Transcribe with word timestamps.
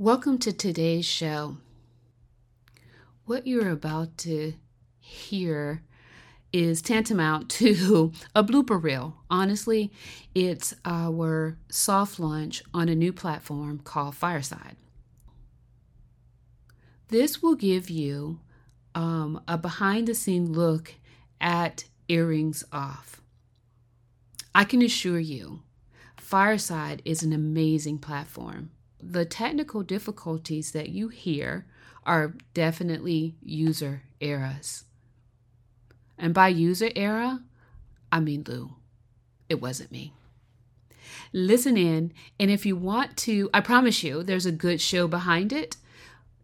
Welcome 0.00 0.38
to 0.38 0.52
today's 0.52 1.06
show. 1.06 1.56
What 3.24 3.48
you're 3.48 3.72
about 3.72 4.16
to 4.18 4.54
hear 5.00 5.82
is 6.52 6.80
tantamount 6.80 7.50
to 7.58 8.12
a 8.32 8.44
blooper 8.44 8.80
reel. 8.80 9.16
Honestly, 9.28 9.90
it's 10.36 10.72
our 10.84 11.58
soft 11.68 12.20
launch 12.20 12.62
on 12.72 12.88
a 12.88 12.94
new 12.94 13.12
platform 13.12 13.80
called 13.80 14.14
Fireside. 14.14 14.76
This 17.08 17.42
will 17.42 17.56
give 17.56 17.90
you 17.90 18.38
um, 18.94 19.42
a 19.48 19.58
behind 19.58 20.06
the 20.06 20.14
scene 20.14 20.52
look 20.52 20.94
at 21.40 21.86
Earrings 22.06 22.62
Off. 22.70 23.20
I 24.54 24.62
can 24.62 24.80
assure 24.80 25.18
you, 25.18 25.62
Fireside 26.16 27.02
is 27.04 27.24
an 27.24 27.32
amazing 27.32 27.98
platform 27.98 28.70
the 29.00 29.24
technical 29.24 29.82
difficulties 29.82 30.72
that 30.72 30.88
you 30.90 31.08
hear 31.08 31.66
are 32.04 32.34
definitely 32.54 33.36
user 33.42 34.02
errors. 34.20 34.84
And 36.18 36.34
by 36.34 36.48
user 36.48 36.90
error, 36.96 37.40
I 38.10 38.20
mean 38.20 38.44
Lou. 38.46 38.74
It 39.48 39.60
wasn't 39.60 39.92
me. 39.92 40.12
Listen 41.32 41.76
in, 41.76 42.12
and 42.40 42.50
if 42.50 42.66
you 42.66 42.76
want 42.76 43.16
to, 43.18 43.50
I 43.52 43.60
promise 43.60 44.02
you, 44.02 44.22
there's 44.22 44.46
a 44.46 44.52
good 44.52 44.80
show 44.80 45.06
behind 45.06 45.52
it. 45.52 45.76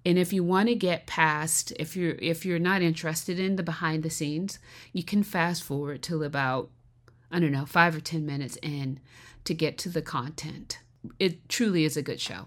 And 0.07 0.19
if 0.19 0.33
you 0.33 0.45
want 0.45 0.69
to 0.69 0.75
get 0.75 1.07
past, 1.07 1.73
if 1.79 1.97
you're 1.97 2.17
if 2.17 2.45
you're 2.45 2.59
not 2.59 2.83
interested 2.83 3.39
in 3.39 3.57
the 3.57 3.63
behind 3.63 4.03
the 4.03 4.11
scenes, 4.11 4.59
you 4.93 5.03
can 5.03 5.23
fast 5.23 5.63
forward 5.63 6.03
till 6.03 6.23
about 6.23 6.71
I 7.31 7.41
don't 7.41 7.53
know 7.53 7.65
five 7.65 7.97
or 7.97 8.01
ten 8.01 8.27
minutes 8.27 8.59
in 8.63 9.01
to 9.45 9.55
get 9.55 9.79
to 9.79 9.89
the 9.89 10.03
content 10.03 10.79
it 11.19 11.49
truly 11.49 11.85
is 11.85 11.97
a 11.97 12.03
good 12.03 12.21
show. 12.21 12.47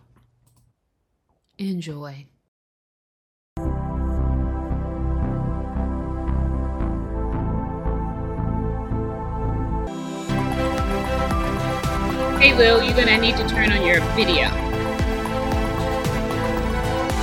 Enjoy. 1.57 2.25
Hey 12.39 12.53
Lou, 12.53 12.83
you're 12.85 12.95
gonna 12.95 13.17
need 13.17 13.35
to 13.37 13.47
turn 13.49 13.71
on 13.71 13.85
your 13.85 13.99
video. 14.15 14.47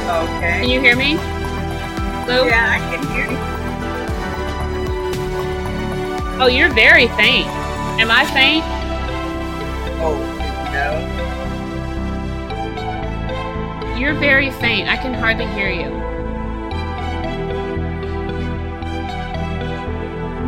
Okay. 0.05 0.61
Can 0.61 0.69
you 0.69 0.81
hear 0.81 0.97
me? 0.97 1.15
Lou? 2.27 2.47
Yeah, 2.47 2.69
I 2.71 2.79
can 2.95 3.07
hear 3.12 3.31
you. 3.31 3.39
Oh, 6.43 6.49
you're 6.49 6.73
very 6.75 7.07
faint. 7.09 7.47
Am 8.01 8.11
I 8.11 8.25
faint? 8.27 8.65
Oh, 10.03 10.34
You're 13.97 14.14
very 14.14 14.50
faint. 14.50 14.89
I 14.89 14.97
can 14.97 15.14
hardly 15.14 15.47
hear 15.48 15.70
you. 15.70 15.91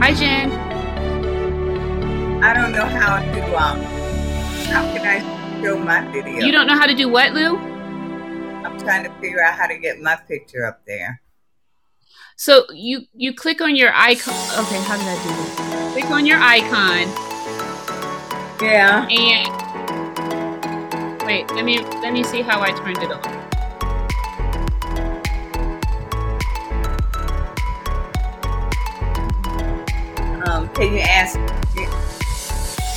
Hi, 0.00 0.12
Jen. 0.12 0.50
I 2.42 2.52
don't 2.52 2.72
know 2.72 2.84
how 2.84 3.18
to, 3.20 3.56
um, 3.56 3.80
how 4.66 4.82
can 4.92 5.06
I 5.06 5.20
show 5.62 5.78
my 5.78 6.00
video? 6.10 6.44
You 6.44 6.50
don't 6.50 6.66
know 6.66 6.74
how 6.76 6.86
to 6.86 6.94
do 6.94 7.08
what, 7.08 7.32
Lou? 7.34 7.56
I'm 7.56 8.78
trying 8.78 9.04
to 9.04 9.10
figure 9.20 9.42
out 9.42 9.54
how 9.54 9.66
to 9.68 9.78
get 9.78 10.00
my 10.00 10.16
picture 10.16 10.66
up 10.66 10.82
there. 10.86 11.22
So 12.36 12.66
you 12.72 13.06
you 13.14 13.32
click 13.32 13.60
on 13.60 13.76
your 13.76 13.92
icon. 13.94 14.34
Okay, 14.58 14.80
how 14.82 14.96
did 14.98 15.06
I 15.06 15.16
do 15.22 15.28
this? 15.36 15.56
Click 15.92 16.10
on 16.10 16.26
your 16.26 16.38
icon. 16.38 17.08
Yeah. 18.60 19.06
And 19.08 19.48
wait, 21.24 21.50
let 21.52 21.64
me 21.64 21.78
let 22.02 22.12
me 22.12 22.22
see 22.22 22.42
how 22.42 22.60
I 22.60 22.72
turned 22.72 22.98
it 22.98 23.10
on. 23.10 23.35
Can 30.76 30.92
you 30.92 31.00
ask? 31.00 31.38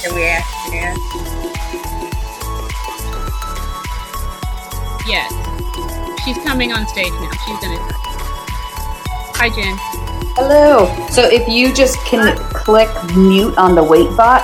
Can 0.03 0.13
we 0.13 0.25
ask 0.25 0.47
Jen? 0.69 0.97
Yes. 5.07 5.31
She's 6.25 6.37
coming 6.43 6.73
on 6.73 6.85
stage 6.87 7.11
now. 7.11 7.31
She's 7.45 7.59
gonna. 7.59 7.79
Hi, 9.37 9.47
Jen. 9.49 9.77
Hello. 10.35 10.93
So 11.09 11.23
if 11.23 11.47
you 11.47 11.73
just 11.73 11.97
can 11.99 12.35
click 12.49 12.89
mute 13.15 13.57
on 13.57 13.75
the 13.75 13.83
wait 13.83 14.09
bot, 14.17 14.43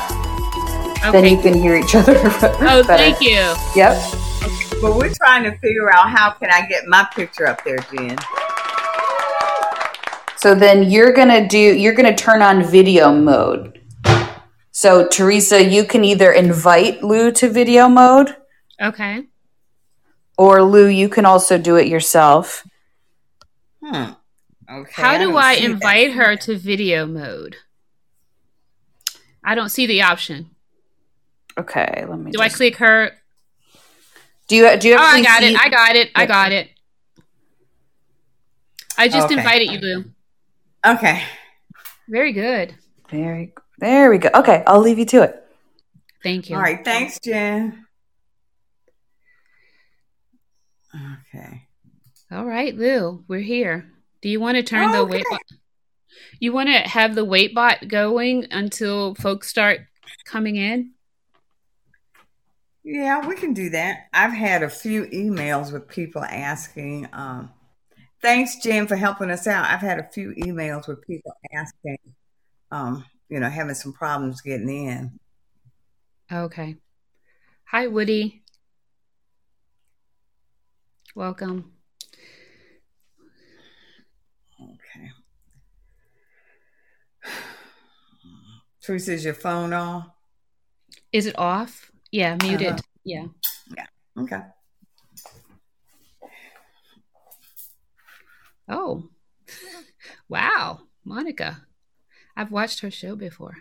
okay. 0.99 1.11
then 1.11 1.25
you 1.25 1.41
can 1.41 1.53
hear 1.53 1.75
each 1.75 1.93
other. 1.93 2.15
oh, 2.23 2.83
thank 2.87 3.19
you. 3.19 3.53
Yep. 3.75 3.97
Okay. 4.43 4.79
Well, 4.81 4.97
we're 4.97 5.13
trying 5.13 5.43
to 5.43 5.57
figure 5.57 5.91
out 5.91 6.09
how 6.09 6.31
can 6.31 6.49
I 6.51 6.65
get 6.67 6.87
my 6.87 7.05
picture 7.13 7.47
up 7.47 7.65
there, 7.65 7.79
Jen. 7.91 8.17
So 10.45 10.53
then 10.53 10.91
you're 10.91 11.11
gonna 11.11 11.47
do 11.47 11.57
you're 11.57 11.95
gonna 11.95 12.15
turn 12.15 12.43
on 12.43 12.63
video 12.63 13.11
mode. 13.11 13.81
So 14.69 15.07
Teresa, 15.07 15.65
you 15.65 15.83
can 15.83 16.03
either 16.03 16.31
invite 16.31 17.01
Lou 17.01 17.31
to 17.31 17.49
video 17.49 17.89
mode. 17.89 18.35
Okay. 18.79 19.23
Or 20.37 20.61
Lou, 20.61 20.85
you 20.85 21.09
can 21.09 21.25
also 21.25 21.57
do 21.57 21.77
it 21.77 21.87
yourself. 21.87 22.63
Hmm. 23.83 24.11
Okay. 24.69 25.01
How 25.01 25.17
do 25.17 25.35
I, 25.35 25.53
I 25.53 25.55
invite 25.55 26.09
that. 26.09 26.17
her 26.17 26.35
to 26.35 26.59
video 26.59 27.07
mode? 27.07 27.55
I 29.43 29.55
don't 29.55 29.69
see 29.69 29.87
the 29.87 30.03
option. 30.03 30.51
Okay, 31.57 32.05
let 32.07 32.19
me. 32.19 32.29
Do 32.29 32.37
just... 32.37 32.53
I 32.53 32.55
click 32.55 32.75
her? 32.75 33.13
Do 34.47 34.55
you 34.57 34.77
do 34.77 34.89
you? 34.89 34.93
Oh, 34.93 34.99
I 34.99 35.23
got 35.23 35.41
see... 35.41 35.55
it. 35.55 35.59
I 35.59 35.69
got 35.69 35.95
it. 35.95 36.11
I 36.13 36.25
got 36.27 36.51
it. 36.51 36.69
I 38.95 39.07
just 39.07 39.25
okay. 39.25 39.39
invited 39.39 39.71
you, 39.71 39.79
Lou. 39.79 40.14
Okay. 40.85 41.23
Very 42.07 42.33
good. 42.33 42.75
Very 43.09 43.53
there 43.77 44.09
we 44.09 44.17
go. 44.17 44.29
Okay, 44.33 44.63
I'll 44.67 44.79
leave 44.79 44.99
you 44.99 45.05
to 45.05 45.23
it. 45.23 45.43
Thank 46.23 46.49
you. 46.49 46.55
All 46.55 46.61
right, 46.61 46.83
thanks, 46.83 47.19
Jen. 47.19 47.85
Okay. 50.95 51.67
All 52.31 52.45
right, 52.45 52.75
Lou, 52.75 53.23
we're 53.27 53.39
here. 53.39 53.91
Do 54.21 54.29
you 54.29 54.39
want 54.39 54.55
to 54.55 54.63
turn 54.63 54.89
oh, 54.89 54.93
the 54.93 55.05
wait 55.05 55.25
bot? 55.29 55.41
You 56.39 56.53
want 56.53 56.69
to 56.69 56.79
have 56.79 57.15
the 57.15 57.25
wait 57.25 57.53
bot 57.53 57.87
going 57.87 58.47
until 58.49 59.13
folks 59.15 59.49
start 59.49 59.81
coming 60.23 60.55
in? 60.55 60.91
Yeah, 62.83 63.27
we 63.27 63.35
can 63.35 63.53
do 63.53 63.69
that. 63.71 64.07
I've 64.13 64.33
had 64.33 64.63
a 64.63 64.69
few 64.69 65.05
emails 65.07 65.73
with 65.73 65.87
people 65.87 66.23
asking 66.23 67.09
um, 67.11 67.51
thanks, 68.25 68.55
Jim, 68.55 68.87
for 68.87 68.95
helping 68.95 69.29
us 69.29 69.45
out. 69.45 69.69
I've 69.69 69.81
had 69.81 69.99
a 69.99 70.03
few 70.03 70.31
emails 70.31 70.87
with 70.87 71.05
people 71.05 71.31
asking, 71.53 71.99
um, 72.71 73.05
you 73.29 73.39
know, 73.39 73.47
having 73.47 73.75
some 73.75 73.93
problems 73.93 74.41
getting 74.41 74.67
in. 74.67 75.19
Okay. 76.31 76.75
Hi, 77.65 77.85
Woody. 77.85 78.41
Welcome. 81.13 81.73
Okay. 84.59 85.11
Teresa, 88.81 89.13
is 89.13 89.23
your 89.23 89.35
phone 89.35 89.71
off? 89.71 90.07
Is 91.11 91.27
it 91.27 91.37
off? 91.37 91.91
Yeah, 92.11 92.37
muted. 92.41 92.69
Uh-huh. 92.69 92.81
Yeah. 93.03 93.25
Yeah. 93.77 93.85
Okay. 94.17 94.41
Oh, 98.67 99.09
wow, 100.29 100.81
Monica. 101.03 101.65
I've 102.35 102.51
watched 102.51 102.81
her 102.81 102.91
show 102.91 103.15
before. 103.15 103.57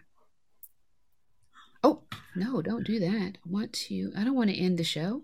Oh, 1.82 2.02
no, 2.34 2.62
don't 2.62 2.86
do 2.86 2.98
that. 2.98 3.38
I 3.44 3.48
want 3.48 3.72
to, 3.74 4.12
I 4.16 4.24
don't 4.24 4.34
want 4.34 4.50
to 4.50 4.56
end 4.56 4.78
the 4.78 4.84
show. 4.84 5.22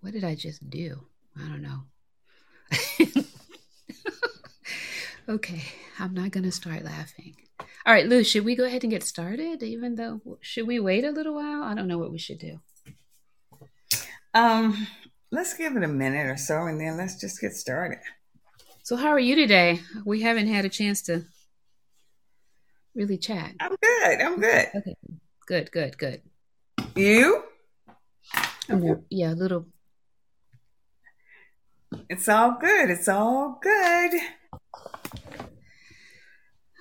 What 0.00 0.12
did 0.12 0.24
I 0.24 0.34
just 0.34 0.70
do? 0.70 1.00
I 1.36 1.48
don't 1.48 1.62
know. 1.62 1.82
okay, 5.28 5.62
I'm 5.98 6.14
not 6.14 6.30
going 6.30 6.44
to 6.44 6.52
start 6.52 6.84
laughing. 6.84 7.36
All 7.58 7.92
right, 7.92 8.06
Lou, 8.06 8.24
should 8.24 8.44
we 8.44 8.56
go 8.56 8.64
ahead 8.64 8.84
and 8.84 8.90
get 8.90 9.02
started? 9.02 9.62
Even 9.62 9.96
though, 9.96 10.38
should 10.40 10.66
we 10.66 10.80
wait 10.80 11.04
a 11.04 11.10
little 11.10 11.34
while? 11.34 11.62
I 11.62 11.74
don't 11.74 11.88
know 11.88 11.98
what 11.98 12.12
we 12.12 12.18
should 12.18 12.38
do. 12.38 12.60
Um, 14.36 14.86
let's 15.32 15.54
give 15.54 15.76
it 15.76 15.82
a 15.82 15.88
minute 15.88 16.26
or 16.26 16.36
so, 16.36 16.66
and 16.66 16.78
then 16.78 16.98
let's 16.98 17.18
just 17.18 17.40
get 17.40 17.54
started. 17.54 18.00
So, 18.82 18.94
how 18.94 19.08
are 19.08 19.18
you 19.18 19.34
today? 19.34 19.80
We 20.04 20.20
haven't 20.20 20.48
had 20.48 20.66
a 20.66 20.68
chance 20.68 21.00
to 21.02 21.24
really 22.94 23.16
chat. 23.16 23.54
I'm 23.58 23.74
good. 23.82 24.20
I'm 24.20 24.38
good. 24.38 24.66
Okay, 24.74 24.96
good, 25.46 25.72
good, 25.72 25.96
good. 25.96 26.20
You? 26.94 27.44
I'm, 28.68 29.06
yeah, 29.08 29.32
a 29.32 29.34
little. 29.34 29.64
It's 32.10 32.28
all 32.28 32.58
good. 32.60 32.90
It's 32.90 33.08
all 33.08 33.58
good. 33.62 34.20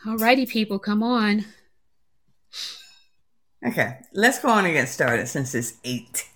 All 0.05 0.17
righty, 0.17 0.45
people, 0.45 0.77
come 0.77 1.01
on. 1.01 1.45
Okay, 3.65 3.99
let's 4.13 4.39
go 4.39 4.49
on 4.49 4.65
and 4.65 4.73
get 4.73 4.89
started 4.89 5.29
since 5.29 5.55
it's 5.55 5.75
eight. 5.85 6.27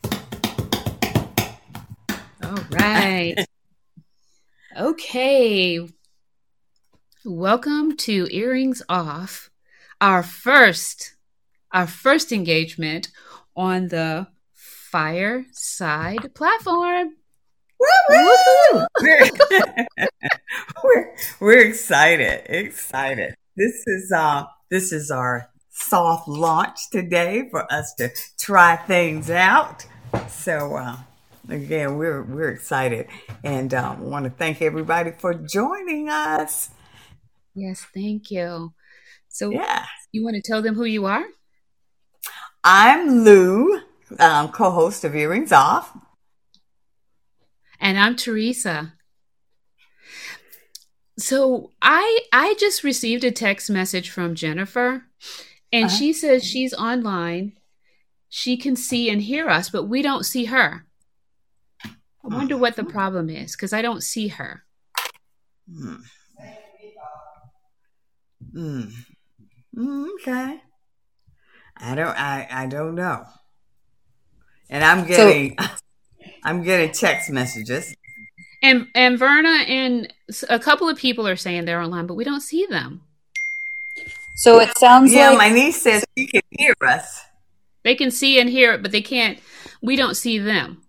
Right. 2.79 3.35
okay. 4.77 5.79
Welcome 7.25 7.97
to 7.97 8.27
Earrings 8.31 8.81
Off, 8.87 9.49
our 9.99 10.23
first, 10.23 11.15
our 11.73 11.85
first 11.85 12.31
engagement 12.31 13.09
on 13.53 13.89
the 13.89 14.27
Fireside 14.53 16.33
platform. 16.33 17.15
Woo-woo! 17.79 18.85
we're, 19.01 19.29
we're, 20.83 21.15
we're 21.41 21.67
excited, 21.67 22.43
excited. 22.45 23.35
This 23.57 23.83
is 23.87 24.11
uh 24.15 24.45
this 24.71 24.93
is 24.93 25.11
our 25.11 25.49
soft 25.69 26.29
launch 26.29 26.79
today 26.91 27.49
for 27.51 27.71
us 27.71 27.93
to 27.95 28.09
try 28.39 28.77
things 28.77 29.29
out. 29.29 29.85
So 30.29 30.75
uh, 30.75 30.97
again, 31.51 31.98
we're 31.98 32.22
we're 32.24 32.50
excited 32.50 33.07
and 33.44 33.74
uh, 33.74 33.96
want 34.00 34.25
to 34.25 34.31
thank 34.31 34.62
everybody 34.62 35.12
for 35.12 35.34
joining 35.34 36.10
us. 36.10 36.69
Yes, 37.56 37.86
thank 37.94 38.31
you. 38.31 38.74
So, 39.28 39.51
Yeah, 39.51 39.86
you 40.12 40.24
want 40.24 40.36
to 40.36 40.42
tell 40.42 40.62
them 40.62 40.75
who 40.75 40.86
you 40.86 41.06
are? 41.06 41.25
I'm 42.63 43.24
Lou, 43.24 43.81
um, 44.19 44.50
co-host 44.50 45.04
of 45.04 45.16
Earrings 45.16 45.51
Off. 45.51 45.96
And 47.80 47.98
I'm 47.98 48.16
Teresa. 48.16 48.94
So 51.18 51.72
I 51.81 52.19
I 52.31 52.56
just 52.60 52.84
received 52.84 53.24
a 53.24 53.31
text 53.31 53.69
message 53.69 54.10
from 54.10 54.36
Jennifer 54.36 55.04
and 55.72 55.86
Uh-huh. 55.86 55.96
she 55.96 56.13
says 56.13 56.44
she's 56.44 56.74
online. 56.74 57.54
She 58.30 58.57
can 58.57 58.75
see 58.75 59.10
and 59.10 59.22
hear 59.22 59.50
us, 59.50 59.69
but 59.69 59.84
we 59.86 60.01
don't 60.01 60.25
see 60.25 60.46
her. 60.46 60.86
I 62.24 62.27
wonder 62.27 62.57
what 62.57 62.75
the 62.75 62.83
problem 62.83 63.30
is 63.30 63.56
because 63.56 63.74
I 63.74 63.81
don't 63.81 64.04
see 64.04 64.27
her. 64.30 64.63
Hmm. 65.71 65.95
Hmm. 68.54 68.83
Mm, 69.75 70.07
okay. 70.16 70.62
I 71.77 71.95
don't. 71.95 72.19
I. 72.19 72.48
I 72.50 72.66
don't 72.68 72.95
know. 72.95 73.25
And 74.69 74.83
I'm 74.83 75.06
getting. 75.07 75.57
I'm 76.44 76.63
getting 76.63 76.92
text 76.92 77.30
messages. 77.30 77.94
And 78.62 78.88
and 78.94 79.18
Verna 79.18 79.63
and 79.68 80.13
a 80.50 80.60
couple 80.60 80.89
of 80.89 80.98
people 80.98 81.27
are 81.27 81.36
saying 81.36 81.65
they're 81.65 81.81
online, 81.81 82.07
but 82.07 82.15
we 82.15 82.24
don't 82.24 82.42
see 82.42 82.65
them. 82.65 83.01
So 84.36 84.60
it 84.60 84.77
sounds 84.77 85.13
Yeah, 85.13 85.30
like 85.30 85.38
my 85.38 85.50
niece 85.50 85.81
says 85.81 86.06
she 86.18 86.27
can 86.27 86.42
hear 86.51 86.74
us. 86.81 87.22
They 87.83 87.95
can 87.95 88.12
see 88.12 88.39
and 88.39 88.50
hear 88.50 88.74
it, 88.74 88.81
but 88.81 88.92
they 88.92 89.01
can't. 89.01 89.39
We 89.81 89.95
don't 89.95 90.15
see 90.15 90.39
them. 90.39 90.81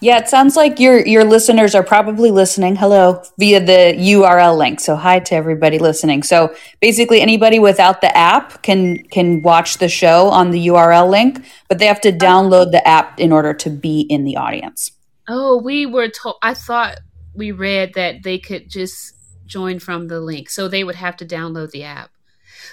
Yeah, 0.00 0.18
it 0.18 0.28
sounds 0.28 0.56
like 0.56 0.78
your 0.78 1.04
your 1.06 1.24
listeners 1.24 1.74
are 1.74 1.82
probably 1.82 2.30
listening. 2.30 2.76
Hello 2.76 3.22
via 3.38 3.60
the 3.60 3.94
URL 3.98 4.56
link. 4.56 4.80
So 4.80 4.96
hi 4.96 5.18
to 5.20 5.34
everybody 5.34 5.78
listening. 5.78 6.22
So 6.22 6.54
basically, 6.80 7.20
anybody 7.20 7.58
without 7.58 8.00
the 8.00 8.16
app 8.16 8.62
can 8.62 9.02
can 9.04 9.42
watch 9.42 9.78
the 9.78 9.88
show 9.88 10.28
on 10.28 10.50
the 10.50 10.68
URL 10.68 11.10
link, 11.10 11.44
but 11.68 11.78
they 11.78 11.86
have 11.86 12.00
to 12.02 12.12
oh. 12.12 12.18
download 12.18 12.72
the 12.72 12.86
app 12.86 13.18
in 13.18 13.32
order 13.32 13.54
to 13.54 13.70
be 13.70 14.00
in 14.02 14.24
the 14.24 14.36
audience. 14.36 14.92
Oh, 15.28 15.56
we 15.56 15.86
were 15.86 16.08
told. 16.08 16.36
I 16.42 16.54
thought 16.54 17.00
we 17.34 17.52
read 17.52 17.94
that 17.94 18.22
they 18.22 18.38
could 18.38 18.70
just 18.70 19.14
join 19.46 19.78
from 19.78 20.08
the 20.08 20.20
link, 20.20 20.50
so 20.50 20.68
they 20.68 20.84
would 20.84 20.96
have 20.96 21.16
to 21.18 21.26
download 21.26 21.70
the 21.70 21.84
app. 21.84 22.10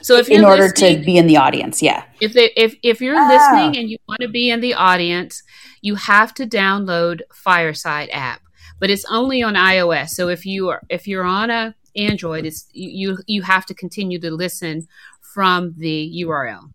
So 0.02 0.18
if 0.18 0.30
you're 0.30 0.40
In 0.40 0.46
order 0.46 0.70
to 0.72 0.98
be 1.00 1.18
in 1.18 1.28
the 1.28 1.38
audience, 1.38 1.82
yeah. 1.82 2.04
if 2.22 2.34
they 2.34 2.52
if 2.56 2.76
if 2.84 3.02
you're 3.02 3.20
Oh. 3.20 3.28
listening 3.28 3.78
and 3.78 3.90
you 3.90 3.98
want 4.08 4.22
to 4.22 4.28
be 4.28 4.50
in 4.50 4.60
the 4.62 4.74
audience, 4.74 5.42
you 5.82 5.96
have 5.96 6.34
to 6.36 6.46
download 6.46 7.22
Fireside 7.34 8.10
app. 8.12 8.42
But 8.80 8.90
it's 8.90 9.06
only 9.10 9.42
on 9.42 9.56
iOS. 9.56 10.10
So 10.10 10.28
if 10.30 10.46
you 10.46 10.70
are 10.70 10.82
if 10.90 11.08
you're 11.08 11.24
on 11.24 11.50
a 11.50 11.76
Android, 11.96 12.46
it's 12.46 12.68
you 12.74 12.90
you, 12.90 13.18
you 13.28 13.42
have 13.44 13.66
to 13.68 13.74
continue 13.74 14.20
to 14.20 14.32
listen 14.32 14.88
from 15.22 15.74
the 15.78 16.24
URL. 16.24 16.72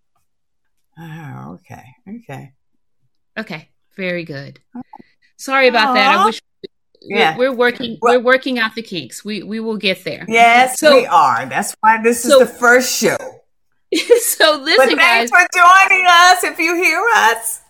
Oh, 0.99 1.53
okay. 1.61 1.85
Okay. 2.09 2.53
Okay, 3.39 3.69
very 3.97 4.25
good. 4.25 4.61
Sorry 5.37 5.69
about 5.69 5.95
that. 5.95 6.19
I 6.19 6.25
wish 6.25 6.41
Yeah. 7.03 7.37
we're, 7.37 7.51
we're 7.51 7.57
working 7.57 7.99
Well- 8.03 8.17
we're 8.19 8.25
working 8.25 8.59
out 8.59 8.75
the 8.75 8.83
kinks. 8.83 9.25
We 9.25 9.43
we 9.43 9.61
will 9.61 9.77
get 9.79 10.05
there. 10.05 10.25
Yes, 10.29 10.79
So- 10.79 10.95
we 10.97 11.07
are. 11.07 11.47
That's 11.47 11.75
why 11.81 12.03
this 12.03 12.25
is 12.25 12.39
the 12.39 12.47
first 12.47 12.95
show. 12.99 13.17
so 14.21 14.59
But 14.59 14.61
listen, 14.63 14.97
guys. 14.97 15.31
thanks 15.31 15.33
for 15.33 15.47
joining 15.59 16.07
us. 16.09 16.45
If 16.45 16.59
you 16.59 16.75
hear 16.77 17.03
us, 17.15 17.61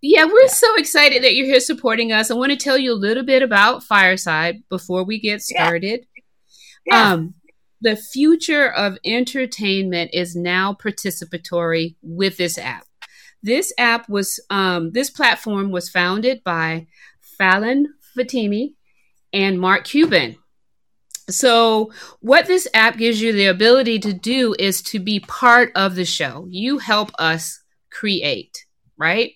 Yeah, 0.00 0.24
we're 0.24 0.48
so 0.48 0.74
excited 0.76 1.22
that 1.22 1.34
you're 1.34 1.46
here 1.46 1.60
supporting 1.60 2.12
us. 2.12 2.30
I 2.30 2.34
want 2.34 2.50
to 2.52 2.56
tell 2.56 2.78
you 2.78 2.92
a 2.92 2.94
little 2.94 3.24
bit 3.24 3.42
about 3.42 3.82
Fireside 3.84 4.62
before 4.68 5.04
we 5.04 5.20
get 5.20 5.42
Yeah. 5.48 5.56
started. 5.66 6.06
yeah. 6.86 7.12
Um, 7.12 7.34
the 7.80 7.94
future 7.94 8.72
of 8.72 8.98
entertainment 9.04 10.10
is 10.12 10.34
now 10.34 10.72
participatory 10.74 11.94
with 12.02 12.36
this 12.36 12.58
app. 12.58 12.86
This 13.40 13.72
app 13.78 14.08
was, 14.08 14.40
um, 14.50 14.90
this 14.90 15.10
platform 15.10 15.70
was 15.70 15.88
founded 15.88 16.42
by 16.42 16.88
Falon 17.20 17.94
Fatemi 18.16 18.74
and 19.32 19.60
Mark 19.60 19.84
Cuban. 19.84 20.36
So, 21.30 21.92
what 22.20 22.46
this 22.46 22.66
app 22.72 22.96
gives 22.96 23.20
you 23.20 23.32
the 23.32 23.46
ability 23.46 23.98
to 24.00 24.14
do 24.14 24.54
is 24.58 24.80
to 24.82 24.98
be 24.98 25.20
part 25.20 25.72
of 25.74 25.94
the 25.94 26.06
show. 26.06 26.46
You 26.48 26.78
help 26.78 27.10
us 27.18 27.62
create, 27.90 28.64
right? 28.96 29.32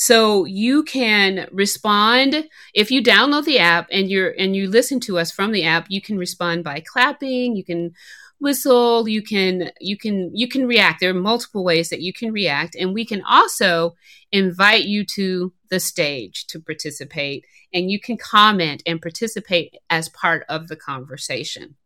So 0.00 0.46
you 0.46 0.82
can 0.82 1.46
respond 1.52 2.48
if 2.72 2.90
you 2.90 3.02
download 3.02 3.44
the 3.44 3.58
app 3.58 3.86
and 3.92 4.10
you're 4.10 4.34
and 4.38 4.56
you 4.56 4.66
listen 4.66 4.98
to 5.00 5.18
us 5.18 5.30
from 5.30 5.52
the 5.52 5.64
app. 5.64 5.86
You 5.90 6.00
can 6.00 6.16
respond 6.16 6.64
by 6.64 6.80
clapping. 6.80 7.54
You 7.54 7.62
can 7.62 7.92
whistle. 8.40 9.08
You 9.08 9.22
can 9.22 9.70
you 9.80 9.96
can 9.96 10.34
you 10.34 10.48
can 10.48 10.66
react. 10.66 11.00
There 11.00 11.10
are 11.10 11.14
multiple 11.14 11.62
ways 11.62 11.90
that 11.90 12.00
you 12.00 12.12
can 12.12 12.32
react, 12.32 12.74
and 12.74 12.92
we 12.92 13.04
can 13.04 13.22
also 13.22 13.96
invite 14.32 14.84
you 14.84 15.04
to 15.04 15.52
the 15.68 15.80
stage 15.80 16.46
to 16.48 16.60
participate, 16.60 17.44
and 17.72 17.90
you 17.90 18.00
can 18.00 18.16
comment 18.16 18.82
and 18.86 19.00
participate 19.00 19.76
as 19.88 20.08
part 20.08 20.44
of 20.48 20.68
the 20.68 20.76
conversation. 20.76 21.76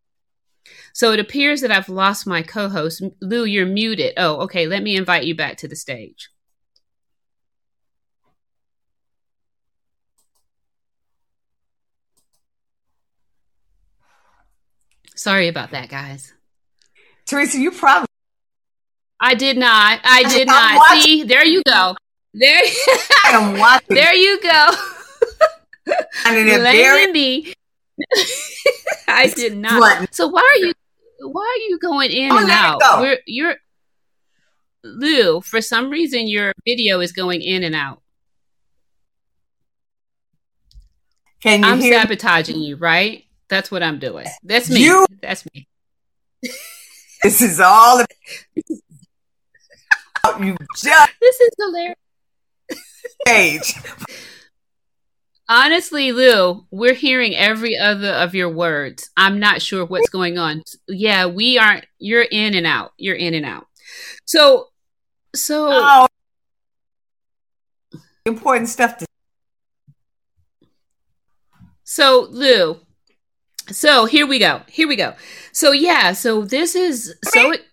So 0.93 1.13
it 1.13 1.21
appears 1.21 1.61
that 1.61 1.71
I've 1.71 1.89
lost 1.89 2.27
my 2.27 2.43
co-host. 2.43 3.03
Lou, 3.21 3.45
you're 3.45 3.67
muted. 3.67 4.15
Oh, 4.17 4.37
okay. 4.43 4.67
Let 4.67 4.83
me 4.83 4.97
invite 4.97 5.25
you 5.25 5.35
back 5.35 5.59
to 5.59 5.69
the 5.69 5.77
stage. 5.77 6.31
Sorry 15.17 15.49
about 15.49 15.71
that, 15.71 15.89
guys. 15.89 16.35
Teresa, 17.26 17.59
you 17.59 17.71
probably 17.71 18.07
I 19.21 19.35
did 19.35 19.57
not. 19.57 20.00
I 20.04 20.23
did 20.28 20.49
I'm 20.49 20.54
not. 20.75 20.76
watching. 20.88 21.02
See, 21.02 21.23
there 21.25 21.45
you 21.45 21.62
go. 21.66 21.97
There, 22.35 22.61
I 23.25 23.31
am 23.31 23.59
watching. 23.59 23.95
there 23.95 24.14
you 24.14 24.40
go. 24.43 24.71
and 26.26 26.49
they're 26.49 26.59
very 26.61 27.12
me. 27.12 27.52
I 29.09 29.28
did 29.28 29.57
not. 29.57 29.76
blunt. 29.78 30.14
So 30.14 30.26
why 30.26 30.40
are 30.43 30.66
you? 30.66 30.73
Why 31.21 31.43
are 31.43 31.62
you 31.71 31.78
going 31.78 32.11
in 32.11 32.33
Oh, 32.33 32.38
and 32.38 32.50
out? 32.50 32.81
go. 32.81 33.00
We're, 33.00 33.19
you're 33.26 33.54
Lou. 34.83 35.40
For 35.40 35.61
some 35.62 35.88
reason, 35.90 36.26
your 36.28 36.52
video 36.66 37.00
is 37.00 37.12
going 37.12 37.40
in 37.40 37.62
and 37.62 37.75
out. 37.75 38.02
Can 41.40 41.61
you 41.62 41.69
I'm 41.69 41.81
sabotaging 41.81 42.59
you, 42.59 42.76
right? 42.76 43.25
That's 43.49 43.71
what 43.71 43.83
I'm 43.83 43.99
doing. 43.99 44.26
That's 44.43 44.69
me. 44.71 44.81
You- 44.85 45.07
That's 45.23 45.45
me. 45.54 45.69
This 47.25 47.40
is 47.40 47.59
all 47.59 48.00
about 50.23 50.45
you 50.45 50.54
just 50.76 51.09
This 51.23 51.40
is 51.40 51.50
hilarious. 51.59 51.97
age. 53.26 53.75
Honestly, 55.49 56.12
Lou, 56.12 56.66
we're 56.71 56.93
hearing 56.93 57.35
every 57.35 57.78
other 57.78 58.11
of 58.11 58.35
your 58.35 58.50
words. 58.50 59.09
I'm 59.16 59.38
not 59.38 59.62
sure 59.62 59.87
what's 59.87 60.11
going 60.11 60.37
on. 60.37 60.62
Yeah, 60.87 61.25
we 61.25 61.57
aren't. 61.57 61.87
You're 61.99 62.26
in 62.31 62.54
and 62.54 62.66
out. 62.66 62.93
You're 62.99 63.16
in 63.16 63.33
and 63.33 63.47
out. 63.47 63.69
So, 64.26 64.69
so 65.35 65.69
Oh, 65.71 66.07
important 68.26 68.69
stuff 68.69 68.99
to 68.99 69.07
So, 71.85 72.26
Lou, 72.31 72.81
so 73.71 74.06
here 74.06 74.26
we 74.26 74.38
go. 74.38 74.62
Here 74.68 74.88
we 74.88 74.97
go. 74.97 75.14
So, 75.52 75.73
yeah, 75.73 76.12
so 76.12 76.42
this 76.42 76.75
is 76.75 77.14
so 77.25 77.52
it 77.52 77.64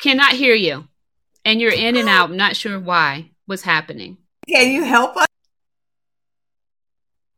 cannot 0.00 0.32
hear 0.32 0.54
you. 0.54 0.88
And 1.44 1.60
you're 1.60 1.72
in 1.72 1.96
and 1.96 2.08
out. 2.08 2.30
I'm 2.30 2.36
not 2.36 2.56
sure 2.56 2.78
why. 2.78 3.30
What's 3.46 3.62
happening? 3.62 4.18
Can 4.48 4.70
you 4.70 4.84
help 4.84 5.16
us? 5.16 5.26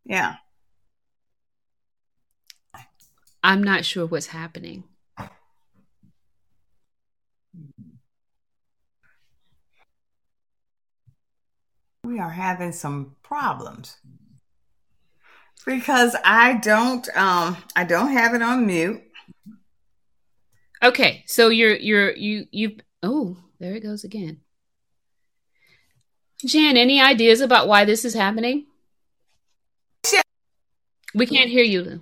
Yeah. 0.05 0.37
I'm 3.45 3.63
not 3.63 3.85
sure 3.85 4.07
what's 4.07 4.27
happening. 4.27 4.85
We 12.05 12.19
are 12.19 12.31
having 12.31 12.73
some 12.73 13.17
problems. 13.23 13.97
Because 15.65 16.17
I 16.25 16.55
don't 16.55 17.09
um 17.17 17.57
I 17.77 17.85
don't 17.85 18.13
have 18.13 18.35
it 18.35 18.43
on 18.43 18.67
mute. 18.67 19.03
Okay, 20.83 21.23
so 21.27 21.49
you're 21.49 21.77
you're 21.77 22.11
you 22.17 22.47
you 22.51 22.77
oh, 23.03 23.37
there 23.61 23.75
it 23.75 23.83
goes 23.83 24.03
again. 24.03 24.41
Jan, 26.45 26.77
any 26.77 27.01
ideas 27.01 27.41
about 27.41 27.69
why 27.69 27.85
this 27.85 28.05
is 28.05 28.15
happening? 28.15 28.67
Shit. 30.05 30.25
We 31.15 31.27
can't 31.27 31.49
hear 31.49 31.63
you, 31.63 31.83
Lou. 31.83 32.01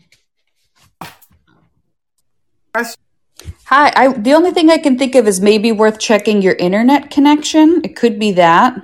Hi, 3.64 3.92
I 3.94 4.12
the 4.12 4.32
only 4.32 4.52
thing 4.52 4.70
I 4.70 4.78
can 4.78 4.98
think 4.98 5.14
of 5.14 5.26
is 5.26 5.40
maybe 5.40 5.72
worth 5.72 5.98
checking 5.98 6.40
your 6.40 6.54
internet 6.54 7.10
connection. 7.10 7.82
It 7.84 7.96
could 7.96 8.18
be 8.18 8.32
that. 8.32 8.80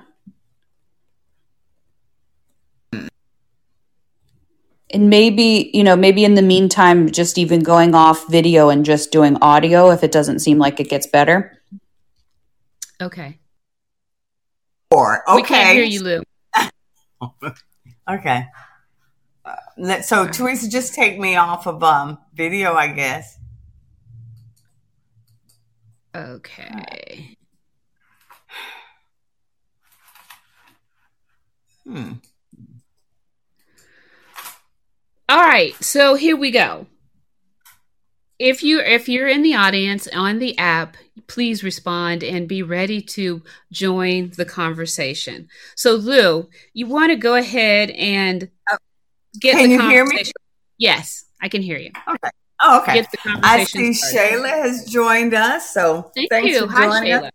And 4.90 5.10
maybe, 5.10 5.70
you 5.74 5.82
know, 5.82 5.96
maybe 5.96 6.24
in 6.24 6.34
the 6.34 6.42
meantime, 6.42 7.10
just 7.10 7.38
even 7.38 7.60
going 7.60 7.94
off 7.94 8.28
video 8.28 8.68
and 8.68 8.84
just 8.84 9.10
doing 9.10 9.36
audio 9.42 9.90
if 9.90 10.04
it 10.04 10.12
doesn't 10.12 10.38
seem 10.38 10.58
like 10.58 10.78
it 10.78 10.88
gets 10.88 11.06
better. 11.06 11.60
Okay. 13.00 13.38
Or 14.90 15.28
okay. 15.28 15.36
We 15.36 15.42
can't 15.42 15.76
hear 15.76 15.84
you, 15.84 16.02
Lou. 16.02 16.22
Okay. 18.08 18.46
Uh, 19.44 19.54
let, 19.78 20.04
so 20.04 20.28
Teresa, 20.28 20.70
just 20.70 20.94
take 20.94 21.18
me 21.18 21.34
off 21.36 21.66
of 21.66 21.82
um 21.82 22.18
video, 22.34 22.74
I 22.74 22.88
guess. 22.88 23.36
Okay. 26.14 27.36
Hmm. 31.84 32.12
All 35.28 35.38
right, 35.42 35.74
so 35.82 36.14
here 36.14 36.36
we 36.36 36.50
go. 36.50 36.86
If 38.38 38.62
you 38.62 38.80
if 38.80 39.08
you're 39.08 39.28
in 39.28 39.42
the 39.42 39.54
audience 39.54 40.06
on 40.14 40.38
the 40.38 40.56
app, 40.58 40.96
please 41.26 41.64
respond 41.64 42.22
and 42.22 42.46
be 42.46 42.62
ready 42.62 43.00
to 43.00 43.42
join 43.72 44.30
the 44.36 44.44
conversation. 44.44 45.48
So 45.74 45.94
Lou, 45.94 46.48
you 46.74 46.86
want 46.86 47.10
to 47.10 47.16
go 47.16 47.34
ahead 47.34 47.90
and 47.90 48.50
Uh, 48.70 48.76
get 49.40 49.52
can 49.54 49.70
the 49.70 49.74
you 49.76 49.80
hear 49.80 50.04
me? 50.04 50.10
conversation. 50.10 50.32
Yes, 50.78 51.24
I 51.40 51.48
can 51.48 51.62
hear 51.62 51.78
you. 51.78 51.90
Okay. 52.06 52.28
Oh, 52.60 52.80
okay. 52.82 53.04
I 53.42 53.64
see 53.64 53.92
started. 53.94 54.42
Shayla 54.42 54.48
has 54.48 54.84
joined 54.84 55.34
us, 55.34 55.72
so 55.72 56.10
Thank 56.14 56.30
thanks 56.30 56.52
you. 56.52 56.66
for 56.66 56.72
Hi, 56.72 56.86
joining 57.00 57.12
us. 57.14 57.30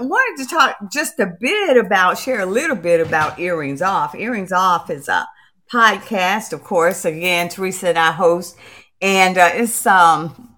I 0.00 0.02
wanted 0.04 0.42
to 0.42 0.48
talk 0.48 0.76
just 0.90 1.20
a 1.20 1.26
bit 1.40 1.76
about, 1.76 2.18
share 2.18 2.40
a 2.40 2.46
little 2.46 2.76
bit 2.76 3.06
about 3.06 3.38
Earrings 3.38 3.82
Off. 3.82 4.14
Earrings 4.14 4.52
Off 4.52 4.88
is 4.90 5.08
a 5.08 5.28
podcast, 5.72 6.52
of 6.52 6.62
course. 6.62 7.04
Again, 7.04 7.48
Teresa 7.48 7.88
and 7.88 7.98
I 7.98 8.12
host, 8.12 8.56
and 9.00 9.38
uh, 9.38 9.50
it's 9.54 9.86
um, 9.86 10.54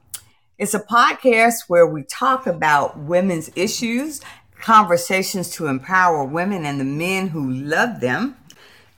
it's 0.58 0.74
a 0.74 0.80
podcast 0.80 1.68
where 1.68 1.86
we 1.86 2.02
talk 2.02 2.46
about 2.46 2.98
women's 2.98 3.50
issues, 3.54 4.20
conversations 4.60 5.50
to 5.50 5.68
empower 5.68 6.24
women 6.24 6.64
and 6.64 6.80
the 6.80 6.84
men 6.84 7.28
who 7.28 7.48
love 7.52 8.00
them. 8.00 8.36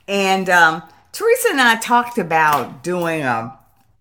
And 0.07 0.49
um, 0.49 0.81
Teresa 1.11 1.49
and 1.51 1.61
I 1.61 1.75
talked 1.75 2.17
about 2.17 2.83
doing 2.83 3.21
a 3.21 3.57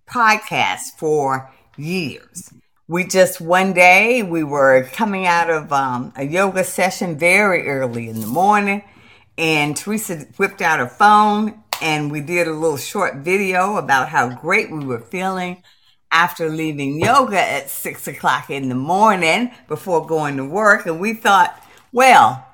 podcast 0.09 0.97
for 0.97 1.51
years. 1.77 2.51
We 2.89 3.05
just 3.05 3.41
one 3.41 3.75
day 3.75 4.23
we 4.23 4.43
were 4.43 4.89
coming 4.93 5.27
out 5.27 5.51
of 5.51 5.71
um, 5.73 6.15
a 6.17 6.25
yoga 6.25 6.65
session 6.65 7.19
very 7.19 7.69
early 7.69 8.09
in 8.09 8.21
the 8.21 8.27
morning, 8.27 8.83
and 9.37 9.77
Teresa 9.77 10.21
whipped 10.39 10.63
out 10.63 10.79
her 10.79 10.89
phone 10.89 11.63
and 11.83 12.11
we 12.11 12.21
did 12.21 12.49
a 12.49 12.53
little 12.53 12.77
short 12.77 13.17
video 13.17 13.77
about 13.77 14.09
how 14.09 14.29
great 14.29 14.71
we 14.71 14.85
were 14.85 15.01
feeling 15.01 15.63
after 16.11 16.49
leaving 16.49 17.01
yoga 17.01 17.41
at 17.41 17.69
six 17.69 18.07
o'clock 18.07 18.51
in 18.51 18.69
the 18.69 18.75
morning 18.75 19.51
before 19.69 20.07
going 20.07 20.37
to 20.37 20.45
work. 20.45 20.87
And 20.87 21.01
we 21.01 21.15
thought, 21.15 21.63
well, 21.93 22.47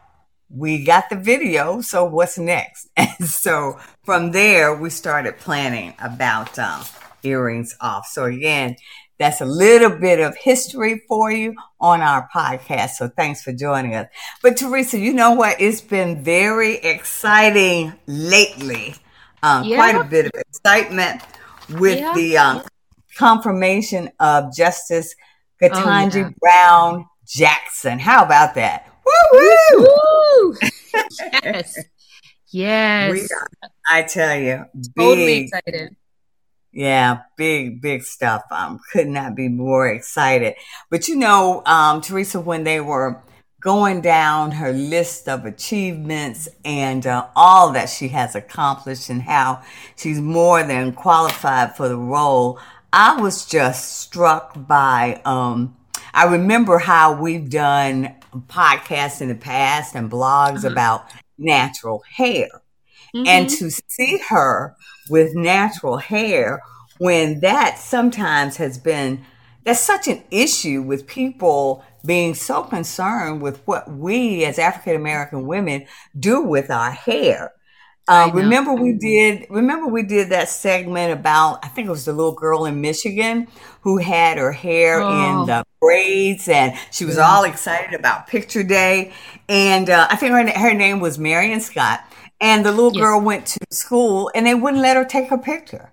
we 0.49 0.85
got 0.85 1.09
the 1.11 1.17
video, 1.17 1.81
so 1.81 2.05
what's 2.05 2.39
next? 2.39 2.89
And 2.97 3.29
so 3.29 3.79
from 4.05 4.33
there, 4.33 4.75
we 4.75 4.91
started 4.91 5.39
planning 5.39 5.95
about 5.99 6.59
um, 6.59 6.83
earrings 7.23 7.77
off. 7.81 8.07
So 8.07 8.25
again, 8.25 8.77
that's 9.19 9.41
a 9.41 9.47
little 9.47 9.91
bit 9.91 10.19
of 10.19 10.37
history 10.37 11.03
for 11.07 11.31
you 11.31 11.55
on 11.81 12.01
our 12.01 12.29
podcast. 12.35 12.91
So 12.91 13.09
thanks 13.09 13.43
for 13.43 13.53
joining 13.53 13.95
us. 13.95 14.09
But 14.43 14.57
Teresa, 14.57 14.99
you 14.99 15.13
know 15.13 15.33
what? 15.33 15.61
It's 15.61 15.81
been 15.81 16.25
very 16.25 16.77
exciting 16.77 17.93
lately. 18.07 18.97
Um, 19.43 19.65
Yeah. 19.65 19.77
Quite 19.77 19.95
a 19.97 20.05
bit 20.05 20.27
of 20.27 20.33
excitement 20.35 21.23
with 21.71 21.99
Yeah. 21.99 22.13
the 22.15 22.39
um, 22.39 22.63
confirmation 23.17 24.11
of 24.21 24.55
Justice 24.55 25.15
Ketanji 25.63 26.15
Oh, 26.25 26.29
yeah. 26.29 26.31
Brown 26.41 27.07
Jackson. 27.27 27.99
How 27.99 28.25
about 28.25 28.55
that? 28.55 28.87
Woo 29.05 29.87
woo! 29.87 30.57
Yes. 31.45 31.79
Yes. 32.53 33.13
We 33.13 33.27
I 33.89 34.03
tell 34.03 34.37
you, 34.39 34.67
totally 34.99 35.27
big, 35.27 35.43
excited. 35.55 35.97
yeah, 36.73 37.19
big, 37.37 37.81
big 37.81 38.03
stuff. 38.05 38.43
Um, 38.51 38.79
could 38.93 39.09
not 39.09 39.35
be 39.35 39.49
more 39.49 39.89
excited. 39.89 40.55
But 40.91 41.09
you 41.09 41.17
know, 41.17 41.63
um, 41.65 42.01
Teresa, 42.03 42.41
when 42.41 42.65
they 42.65 42.81
were 42.81 43.23
going 43.63 44.01
down 44.01 44.51
her 44.53 44.73
list 44.73 45.29
of 45.29 45.45
achievements 45.47 46.49
and 46.65 47.07
uh, 47.07 47.27
all 47.37 47.73
that 47.73 47.89
she 47.89 48.09
has 48.09 48.35
accomplished 48.35 49.09
and 49.09 49.23
how 49.23 49.63
she's 49.97 50.21
more 50.21 50.63
than 50.65 50.93
qualified 50.93 51.77
for 51.77 51.89
the 51.89 51.97
role, 51.97 52.59
I 52.93 53.21
was 53.21 53.47
just 53.47 54.01
struck 54.01 54.67
by. 54.67 55.21
Um, 55.25 55.77
I 56.13 56.25
remember 56.25 56.79
how 56.79 57.15
we've 57.21 57.49
done 57.49 58.15
podcasts 58.49 59.21
in 59.23 59.29
the 59.29 59.35
past 59.35 59.95
and 59.95 60.11
blogs 60.11 60.65
about 60.65 61.05
natural 61.39 62.03
hair 62.17 62.49
and 63.15 63.47
Mhm. 63.47 63.59
to 63.59 63.71
see 63.89 64.19
her 64.29 64.75
with 65.09 65.35
natural 65.35 65.99
hair 65.99 66.61
when 66.99 67.41
that 67.41 67.79
sometimes 67.79 68.57
has 68.57 68.79
been 68.79 69.25
that's 69.65 69.81
such 69.81 70.09
an 70.09 70.23
issue 70.31 70.83
with 70.83 71.07
people 71.07 71.85
being 72.05 72.35
so 72.35 72.63
concerned 72.65 73.43
with 73.43 73.63
what 73.67 73.91
we 73.91 74.45
as 74.45 74.59
African 74.59 74.97
American 74.97 75.47
women 75.47 75.87
do 76.19 76.43
with 76.43 76.71
our 76.71 76.91
hair. 76.91 77.53
Uh, 78.09 78.29
remember 78.35 78.75
we 78.75 78.93
did 78.95 79.47
remember 79.49 79.87
we 79.87 80.03
did 80.03 80.31
that 80.31 80.49
segment 80.49 81.13
about 81.13 81.65
I 81.65 81.69
think 81.69 81.87
it 81.87 81.91
was 81.91 82.05
the 82.05 82.13
little 82.13 82.33
girl 82.35 82.65
in 82.65 82.81
Michigan 82.81 83.47
who 83.83 83.99
had 83.99 84.39
her 84.39 84.51
hair 84.51 85.01
Oh. 85.01 85.43
in 85.43 85.47
the 85.47 85.65
braids 85.81 86.49
and 86.49 86.77
she 86.91 87.05
was 87.05 87.17
all 87.19 87.45
excited 87.45 87.95
about 87.99 88.27
picture 88.27 88.65
day. 88.65 89.13
And 89.49 89.89
uh, 89.89 90.09
I 90.11 90.17
think 90.17 90.33
her, 90.33 90.51
her 90.59 90.75
name 90.75 90.99
was 90.99 91.17
Marion 91.19 91.61
Scott. 91.61 92.01
And 92.41 92.67
the 92.67 92.73
little 92.73 92.93
Yes. 92.93 93.03
girl 93.03 93.21
went 93.21 93.47
to 93.47 93.61
school 93.71 94.33
and 94.35 94.45
they 94.45 94.55
wouldn't 94.57 94.83
let 94.83 94.97
her 94.97 95.05
take 95.05 95.29
her 95.31 95.39
picture. 95.39 95.93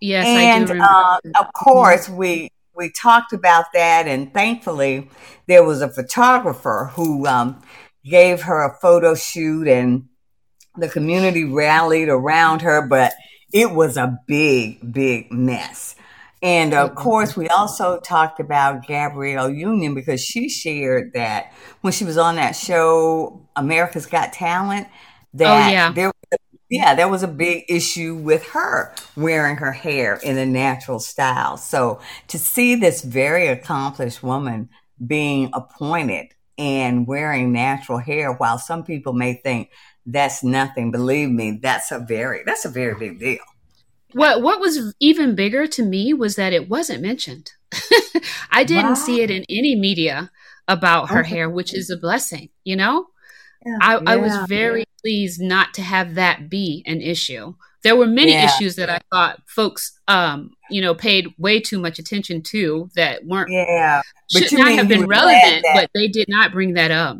Yes, 0.00 0.26
I 0.26 0.30
and 0.42 0.66
do 0.66 0.78
uh, 0.80 1.18
of 1.40 1.46
course 1.54 2.10
we 2.10 2.50
we 2.78 2.90
talked 2.90 3.32
about 3.32 3.66
that 3.74 4.06
and 4.06 4.32
thankfully 4.32 5.10
there 5.48 5.64
was 5.64 5.82
a 5.82 5.88
photographer 5.88 6.92
who 6.94 7.26
um, 7.26 7.60
gave 8.04 8.42
her 8.42 8.62
a 8.64 8.78
photo 8.80 9.14
shoot 9.16 9.66
and 9.66 10.04
the 10.76 10.88
community 10.88 11.44
rallied 11.44 12.08
around 12.08 12.62
her 12.62 12.86
but 12.86 13.12
it 13.52 13.72
was 13.72 13.96
a 13.96 14.16
big 14.28 14.92
big 14.92 15.30
mess 15.32 15.96
and 16.40 16.72
of 16.72 16.94
course 16.94 17.36
we 17.36 17.48
also 17.48 17.98
talked 17.98 18.38
about 18.38 18.86
gabrielle 18.86 19.50
union 19.50 19.92
because 19.92 20.22
she 20.22 20.48
shared 20.48 21.12
that 21.14 21.52
when 21.80 21.92
she 21.92 22.04
was 22.04 22.16
on 22.16 22.36
that 22.36 22.52
show 22.52 23.44
america's 23.56 24.06
got 24.06 24.32
talent 24.32 24.86
that 25.34 25.66
Oh, 25.68 25.70
yeah. 25.70 25.92
there 25.92 26.12
yeah, 26.70 26.94
there 26.94 27.08
was 27.08 27.22
a 27.22 27.28
big 27.28 27.64
issue 27.68 28.14
with 28.14 28.44
her 28.48 28.94
wearing 29.16 29.56
her 29.56 29.72
hair 29.72 30.16
in 30.22 30.36
a 30.36 30.44
natural 30.44 31.00
style. 31.00 31.56
So 31.56 32.00
to 32.28 32.38
see 32.38 32.74
this 32.74 33.02
very 33.02 33.46
accomplished 33.46 34.22
woman 34.22 34.68
being 35.04 35.50
appointed 35.54 36.34
and 36.58 37.06
wearing 37.06 37.52
natural 37.52 37.98
hair, 37.98 38.32
while 38.32 38.58
some 38.58 38.84
people 38.84 39.12
may 39.14 39.34
think 39.34 39.70
that's 40.04 40.44
nothing, 40.44 40.90
believe 40.90 41.30
me, 41.30 41.58
that's 41.62 41.90
a 41.90 41.98
very 42.00 42.42
that's 42.44 42.64
a 42.64 42.70
very 42.70 42.94
big 42.98 43.18
deal. 43.18 43.44
What 44.12 44.42
what 44.42 44.60
was 44.60 44.94
even 45.00 45.34
bigger 45.34 45.66
to 45.66 45.82
me 45.82 46.12
was 46.12 46.36
that 46.36 46.52
it 46.52 46.68
wasn't 46.68 47.02
mentioned. 47.02 47.52
I 48.50 48.64
didn't 48.64 48.88
wow. 48.88 48.94
see 48.94 49.22
it 49.22 49.30
in 49.30 49.44
any 49.48 49.74
media 49.74 50.30
about 50.66 51.10
her 51.10 51.20
okay. 51.20 51.30
hair, 51.30 51.50
which 51.50 51.72
is 51.72 51.88
a 51.88 51.96
blessing, 51.96 52.50
you 52.64 52.76
know? 52.76 53.06
Yeah, 53.64 53.78
I, 53.80 53.94
yeah, 53.94 54.00
I, 54.06 54.16
was 54.16 54.36
very 54.48 54.80
yeah. 54.80 55.00
pleased 55.02 55.40
not 55.40 55.74
to 55.74 55.82
have 55.82 56.14
that 56.14 56.48
be 56.48 56.82
an 56.86 57.00
issue. 57.00 57.54
There 57.82 57.96
were 57.96 58.06
many 58.06 58.34
issues 58.34 58.76
that 58.76 58.90
I 58.90 59.00
thought 59.12 59.40
folks, 59.46 59.98
um, 60.08 60.50
you 60.70 60.80
know, 60.80 60.94
paid 60.94 61.28
way 61.38 61.60
too 61.60 61.78
much 61.78 61.98
attention 61.98 62.42
to 62.42 62.90
that 62.96 63.24
weren't, 63.24 63.50
yeah, 63.50 64.02
but 64.32 64.48
should 64.48 64.58
not 64.58 64.72
have 64.72 64.88
been 64.88 65.06
relevant, 65.06 65.62
that, 65.62 65.74
but 65.74 65.90
they 65.94 66.08
did 66.08 66.26
not 66.28 66.52
bring 66.52 66.74
that 66.74 66.90
up. 66.90 67.18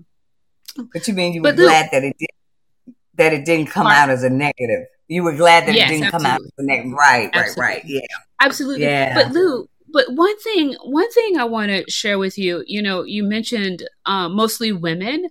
But 0.92 1.06
you 1.06 1.14
mean 1.14 1.32
you 1.32 1.42
were 1.42 1.50
but 1.50 1.56
glad 1.56 1.88
that 1.92 2.04
it 2.04 2.16
did, 2.18 2.94
that 3.14 3.32
it 3.32 3.44
didn't 3.44 3.66
come 3.66 3.86
out 3.86 4.10
as 4.10 4.22
a 4.24 4.30
negative? 4.30 4.86
You 5.08 5.22
were 5.22 5.34
glad 5.34 5.66
that 5.66 5.74
yes, 5.74 5.90
it 5.90 5.94
didn't 5.94 6.06
absolutely. 6.06 6.24
come 6.24 6.34
out 6.34 6.40
as 6.40 6.52
a 6.58 6.62
negative, 6.62 6.92
right? 6.92 7.30
Absolutely. 7.32 7.62
Right? 7.62 7.74
Right? 7.74 7.82
Yeah, 7.86 8.00
absolutely. 8.40 8.84
Yeah. 8.84 9.14
But 9.14 9.32
Lou, 9.32 9.68
but 9.92 10.12
one 10.12 10.38
thing, 10.40 10.76
one 10.82 11.10
thing 11.12 11.38
I 11.38 11.44
want 11.44 11.70
to 11.70 11.90
share 11.90 12.18
with 12.18 12.36
you, 12.36 12.62
you 12.66 12.82
know, 12.82 13.04
you 13.04 13.24
mentioned 13.24 13.88
um, 14.06 14.34
mostly 14.34 14.72
women. 14.72 15.28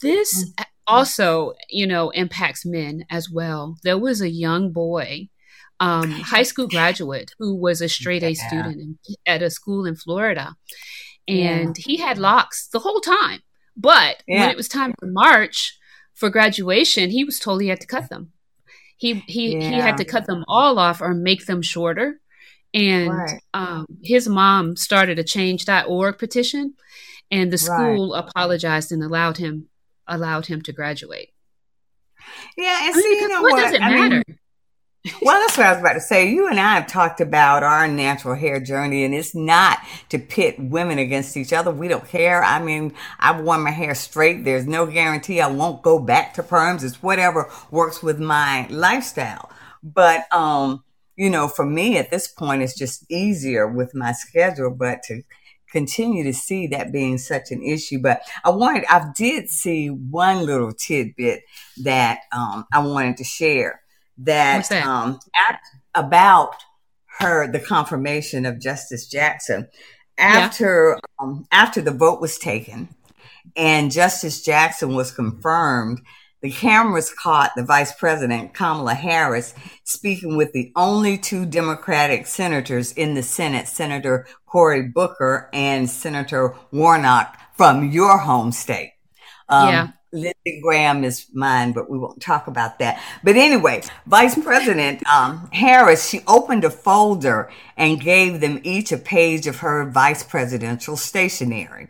This 0.00 0.44
mm-hmm. 0.44 0.62
also, 0.86 1.54
you 1.70 1.86
know, 1.86 2.10
impacts 2.10 2.64
men 2.64 3.04
as 3.10 3.30
well. 3.30 3.76
There 3.82 3.98
was 3.98 4.20
a 4.20 4.28
young 4.28 4.72
boy, 4.72 5.28
um, 5.80 6.10
high 6.10 6.42
school 6.42 6.68
graduate, 6.68 7.32
who 7.38 7.54
was 7.54 7.80
a 7.80 7.88
straight 7.88 8.22
A 8.22 8.32
yeah. 8.32 8.48
student 8.48 8.76
in, 8.80 8.98
at 9.26 9.42
a 9.42 9.50
school 9.50 9.86
in 9.86 9.96
Florida, 9.96 10.56
and 11.26 11.76
yeah. 11.76 11.84
he 11.84 11.96
had 11.98 12.18
locks 12.18 12.68
the 12.68 12.80
whole 12.80 13.00
time. 13.00 13.40
But 13.76 14.22
yeah. 14.26 14.40
when 14.40 14.50
it 14.50 14.56
was 14.56 14.68
time 14.68 14.94
for 14.98 15.06
March 15.06 15.78
for 16.14 16.30
graduation, 16.30 17.10
he 17.10 17.24
was 17.24 17.38
told 17.38 17.60
he 17.60 17.68
had 17.68 17.80
to 17.80 17.86
cut 17.86 18.08
them. 18.08 18.32
He 18.96 19.14
he 19.26 19.58
he 19.58 19.74
had 19.74 19.96
to 19.96 20.04
cut 20.04 20.26
them 20.26 20.44
all 20.46 20.78
off 20.78 21.00
or 21.00 21.14
make 21.14 21.46
them 21.46 21.62
shorter 21.62 22.20
and 22.74 23.08
right. 23.08 23.40
um, 23.54 23.86
his 24.02 24.28
mom 24.28 24.76
started 24.76 25.18
a 25.18 25.24
change.org 25.24 26.18
petition 26.18 26.74
and 27.30 27.52
the 27.52 27.58
school 27.58 28.12
right. 28.12 28.24
apologized 28.26 28.90
and 28.90 29.02
allowed 29.02 29.38
him 29.38 29.68
allowed 30.06 30.46
him 30.46 30.60
to 30.62 30.72
graduate 30.72 31.30
yeah 32.56 32.86
and 32.86 32.94
I 32.94 33.00
see 33.00 33.08
you 33.08 33.28
know 33.28 33.42
what, 33.42 33.52
what 33.52 33.62
does 33.62 33.72
it 33.72 33.82
I 33.82 33.90
matter 33.90 34.22
mean, 34.26 34.38
well, 35.20 35.38
that's 35.38 35.58
what 35.58 35.66
I 35.66 35.72
was 35.72 35.80
about 35.80 35.92
to 35.92 36.00
say. 36.00 36.30
You 36.30 36.48
and 36.48 36.58
I 36.58 36.76
have 36.76 36.86
talked 36.86 37.20
about 37.20 37.62
our 37.62 37.86
natural 37.86 38.34
hair 38.34 38.58
journey, 38.58 39.04
and 39.04 39.14
it's 39.14 39.34
not 39.34 39.80
to 40.08 40.18
pit 40.18 40.58
women 40.58 40.98
against 40.98 41.36
each 41.36 41.52
other. 41.52 41.70
We 41.70 41.88
don't 41.88 42.08
care. 42.08 42.42
I 42.42 42.58
mean, 42.58 42.94
I've 43.20 43.40
worn 43.40 43.64
my 43.64 43.70
hair 43.70 43.94
straight. 43.94 44.44
There's 44.44 44.66
no 44.66 44.86
guarantee 44.86 45.42
I 45.42 45.48
won't 45.48 45.82
go 45.82 45.98
back 45.98 46.32
to 46.34 46.42
perms. 46.42 46.82
It's 46.82 47.02
whatever 47.02 47.50
works 47.70 48.02
with 48.02 48.18
my 48.18 48.66
lifestyle. 48.68 49.50
But 49.82 50.32
um, 50.32 50.82
you 51.16 51.28
know, 51.28 51.48
for 51.48 51.66
me 51.66 51.98
at 51.98 52.10
this 52.10 52.26
point, 52.26 52.62
it's 52.62 52.76
just 52.76 53.04
easier 53.10 53.68
with 53.68 53.94
my 53.94 54.12
schedule, 54.12 54.70
but 54.70 55.02
to 55.04 55.20
continue 55.74 56.22
to 56.22 56.32
see 56.32 56.68
that 56.68 56.92
being 56.92 57.18
such 57.18 57.50
an 57.50 57.60
issue. 57.62 57.98
But 58.00 58.22
I 58.44 58.50
wanted, 58.50 58.84
I 58.88 59.10
did 59.14 59.50
see 59.50 59.88
one 59.88 60.46
little 60.46 60.72
tidbit 60.72 61.42
that 61.82 62.20
um, 62.32 62.64
I 62.72 62.78
wanted 62.78 63.16
to 63.18 63.24
share 63.24 63.80
that, 64.18 64.68
that? 64.68 64.86
Um, 64.86 65.18
at, 65.48 65.58
about 65.96 66.54
her, 67.18 67.50
the 67.50 67.58
confirmation 67.58 68.46
of 68.46 68.60
Justice 68.60 69.08
Jackson. 69.08 69.68
After, 70.16 70.96
yeah. 70.96 71.24
um, 71.24 71.44
after 71.50 71.80
the 71.80 71.90
vote 71.90 72.20
was 72.20 72.38
taken 72.38 72.88
and 73.56 73.90
Justice 73.90 74.42
Jackson 74.42 74.94
was 74.94 75.10
confirmed, 75.10 76.00
the 76.44 76.50
cameras 76.50 77.10
caught 77.10 77.52
the 77.56 77.64
vice 77.64 77.94
president, 77.94 78.52
Kamala 78.52 78.92
Harris, 78.92 79.54
speaking 79.84 80.36
with 80.36 80.52
the 80.52 80.70
only 80.76 81.16
two 81.16 81.46
Democratic 81.46 82.26
senators 82.26 82.92
in 82.92 83.14
the 83.14 83.22
Senate, 83.22 83.66
Senator 83.66 84.26
Cory 84.44 84.82
Booker 84.82 85.48
and 85.54 85.88
Senator 85.88 86.54
Warnock 86.70 87.38
from 87.56 87.90
your 87.90 88.18
home 88.18 88.52
state. 88.52 88.92
Um, 89.48 89.68
yeah. 89.70 89.88
Lindsey 90.12 90.60
Graham 90.62 91.02
is 91.02 91.28
mine, 91.32 91.72
but 91.72 91.88
we 91.88 91.98
won't 91.98 92.20
talk 92.20 92.46
about 92.46 92.78
that. 92.78 93.02
But 93.24 93.36
anyway, 93.36 93.80
Vice 94.06 94.38
President 94.38 95.02
um, 95.08 95.48
Harris, 95.50 96.06
she 96.06 96.20
opened 96.26 96.64
a 96.64 96.70
folder 96.70 97.50
and 97.78 97.98
gave 97.98 98.42
them 98.42 98.60
each 98.64 98.92
a 98.92 98.98
page 98.98 99.46
of 99.46 99.60
her 99.60 99.88
vice 99.90 100.22
presidential 100.22 100.98
stationery. 100.98 101.88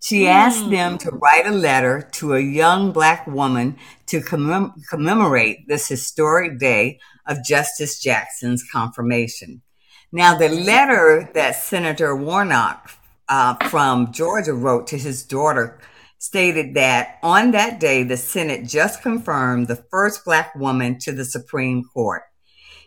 She 0.00 0.22
mm. 0.22 0.28
asked 0.28 0.70
them 0.70 0.98
to 0.98 1.10
write 1.10 1.46
a 1.46 1.52
letter 1.52 2.08
to 2.12 2.34
a 2.34 2.40
young 2.40 2.92
black 2.92 3.26
woman 3.26 3.76
to 4.06 4.20
commem- 4.20 4.72
commemorate 4.88 5.66
this 5.68 5.88
historic 5.88 6.58
day 6.58 7.00
of 7.26 7.44
Justice 7.44 8.00
Jackson's 8.00 8.64
confirmation. 8.70 9.62
Now, 10.10 10.38
the 10.38 10.48
letter 10.48 11.30
that 11.34 11.56
Senator 11.56 12.16
Warnock 12.16 12.90
uh, 13.28 13.54
from 13.68 14.12
Georgia 14.12 14.54
wrote 14.54 14.86
to 14.88 14.98
his 14.98 15.22
daughter 15.22 15.78
stated 16.18 16.74
that 16.74 17.18
on 17.22 17.50
that 17.52 17.78
day, 17.78 18.02
the 18.02 18.16
Senate 18.16 18.66
just 18.66 19.02
confirmed 19.02 19.66
the 19.66 19.84
first 19.90 20.24
black 20.24 20.54
woman 20.54 20.98
to 21.00 21.12
the 21.12 21.24
Supreme 21.24 21.84
Court. 21.84 22.22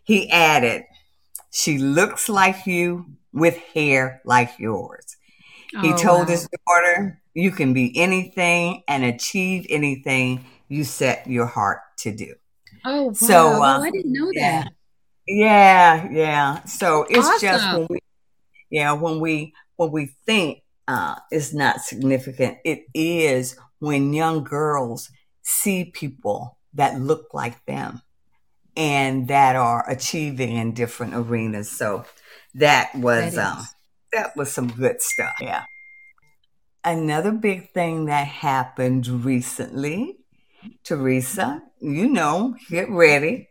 He 0.03 0.29
added, 0.31 0.83
She 1.51 1.77
looks 1.77 2.27
like 2.27 2.65
you 2.65 3.05
with 3.31 3.57
hair 3.57 4.21
like 4.25 4.57
yours. 4.57 5.15
He 5.79 5.93
oh, 5.93 5.97
told 5.97 6.19
wow. 6.21 6.25
his 6.25 6.49
daughter, 6.67 7.21
You 7.33 7.51
can 7.51 7.73
be 7.73 7.97
anything 7.97 8.83
and 8.87 9.05
achieve 9.05 9.65
anything 9.69 10.45
you 10.67 10.83
set 10.83 11.27
your 11.27 11.45
heart 11.45 11.79
to 11.99 12.11
do. 12.11 12.35
Oh, 12.83 13.07
wow. 13.07 13.13
So, 13.13 13.47
uh, 13.63 13.77
oh, 13.79 13.83
I 13.83 13.91
didn't 13.91 14.11
know 14.11 14.29
yeah. 14.33 14.63
that. 14.63 14.73
Yeah, 15.27 16.09
yeah. 16.11 16.63
So 16.63 17.05
it's 17.09 17.27
awesome. 17.27 17.39
just 17.39 17.77
when 17.77 17.87
we, 17.89 17.99
yeah, 18.69 18.91
when 18.93 19.19
we, 19.19 19.53
when 19.77 19.91
we 19.91 20.07
think 20.25 20.63
uh, 20.87 21.15
it's 21.29 21.53
not 21.53 21.81
significant, 21.81 22.57
it 22.65 22.83
is 22.93 23.55
when 23.79 24.13
young 24.13 24.43
girls 24.43 25.09
see 25.41 25.85
people 25.85 26.57
that 26.73 26.99
look 26.99 27.33
like 27.33 27.65
them 27.65 28.01
and 28.75 29.27
that 29.27 29.55
are 29.55 29.89
achieving 29.89 30.55
in 30.55 30.73
different 30.73 31.13
arenas. 31.13 31.69
So 31.69 32.05
that 32.55 32.93
was, 32.95 33.35
that 33.35 33.57
um, 33.57 33.65
that 34.13 34.35
was 34.35 34.51
some 34.51 34.67
good 34.67 35.01
stuff. 35.01 35.35
Yeah. 35.41 35.63
Another 36.83 37.31
big 37.31 37.71
thing 37.71 38.05
that 38.05 38.27
happened 38.27 39.07
recently, 39.07 40.17
Teresa, 40.83 41.61
you 41.79 42.09
know, 42.09 42.55
get 42.69 42.89
ready. 42.89 43.49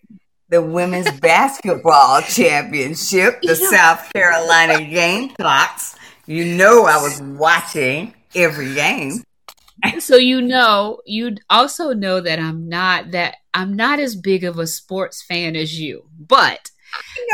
The 0.48 0.60
women's 0.60 1.10
basketball 1.20 2.22
championship, 2.22 3.40
the 3.42 3.54
South 3.54 4.12
Carolina 4.12 4.78
Gamecocks. 4.84 5.96
You 6.26 6.44
know, 6.56 6.86
I 6.86 6.96
was 6.96 7.22
watching 7.22 8.14
every 8.34 8.74
game. 8.74 9.22
So 9.98 10.16
you 10.16 10.42
know, 10.42 11.00
you 11.06 11.36
also 11.48 11.94
know 11.94 12.20
that 12.20 12.38
I'm 12.38 12.68
not 12.68 13.12
that 13.12 13.36
I'm 13.54 13.74
not 13.74 13.98
as 13.98 14.14
big 14.14 14.44
of 14.44 14.58
a 14.58 14.66
sports 14.66 15.22
fan 15.22 15.56
as 15.56 15.80
you, 15.80 16.04
but 16.18 16.70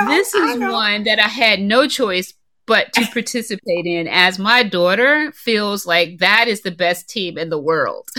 this 0.06 0.34
is 0.34 0.58
one 0.60 1.04
that 1.04 1.18
I 1.18 1.28
had 1.28 1.60
no 1.60 1.88
choice 1.88 2.32
but 2.66 2.92
to 2.94 3.06
participate 3.12 3.86
in 3.86 4.08
as 4.08 4.38
my 4.38 4.62
daughter 4.62 5.32
feels 5.32 5.86
like 5.86 6.18
that 6.18 6.48
is 6.48 6.62
the 6.62 6.70
best 6.70 7.08
team 7.08 7.38
in 7.38 7.48
the 7.48 7.58
world. 7.58 8.08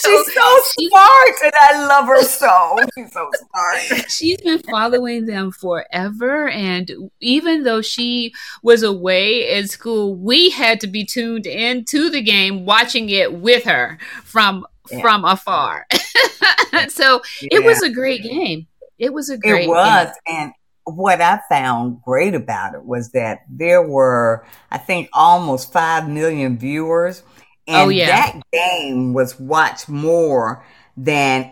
so 0.00 0.08
she's 0.08 0.34
so 0.34 0.58
smart 0.78 1.34
and 1.44 1.52
I 1.60 1.86
love 1.86 2.06
her 2.06 2.22
so. 2.22 2.76
She's 2.96 3.12
so 3.12 3.28
smart. 3.50 4.10
She's 4.10 4.40
been 4.40 4.60
following 4.60 5.26
them 5.26 5.50
forever. 5.50 6.48
And 6.48 7.10
even 7.20 7.64
though 7.64 7.82
she 7.82 8.32
was 8.62 8.82
away 8.82 9.52
at 9.52 9.68
school, 9.68 10.14
we 10.14 10.50
had 10.50 10.80
to 10.80 10.86
be 10.86 11.04
tuned 11.04 11.46
in 11.46 11.84
to 11.86 12.08
the 12.10 12.22
game, 12.22 12.64
watching 12.64 13.10
it 13.10 13.34
with 13.34 13.64
her 13.64 13.98
from 14.24 14.64
yeah. 14.90 15.00
from 15.00 15.24
afar. 15.24 15.86
so 16.88 17.20
yeah. 17.42 17.48
it 17.52 17.64
was 17.64 17.82
a 17.82 17.90
great 17.90 18.22
game. 18.22 18.66
It 18.98 19.12
was 19.12 19.30
a 19.30 19.38
great 19.38 19.64
It 19.64 19.68
was. 19.68 20.08
Game. 20.26 20.36
And 20.36 20.52
what 20.84 21.20
I 21.20 21.40
found 21.48 22.02
great 22.02 22.34
about 22.34 22.74
it 22.74 22.84
was 22.84 23.10
that 23.12 23.40
there 23.48 23.82
were, 23.82 24.44
I 24.70 24.78
think, 24.78 25.08
almost 25.12 25.72
5 25.72 26.08
million 26.08 26.58
viewers. 26.58 27.22
And 27.66 27.86
oh, 27.86 27.88
yeah. 27.88 28.06
that 28.06 28.40
game 28.52 29.12
was 29.12 29.38
watched 29.38 29.88
more 29.88 30.64
than 30.96 31.50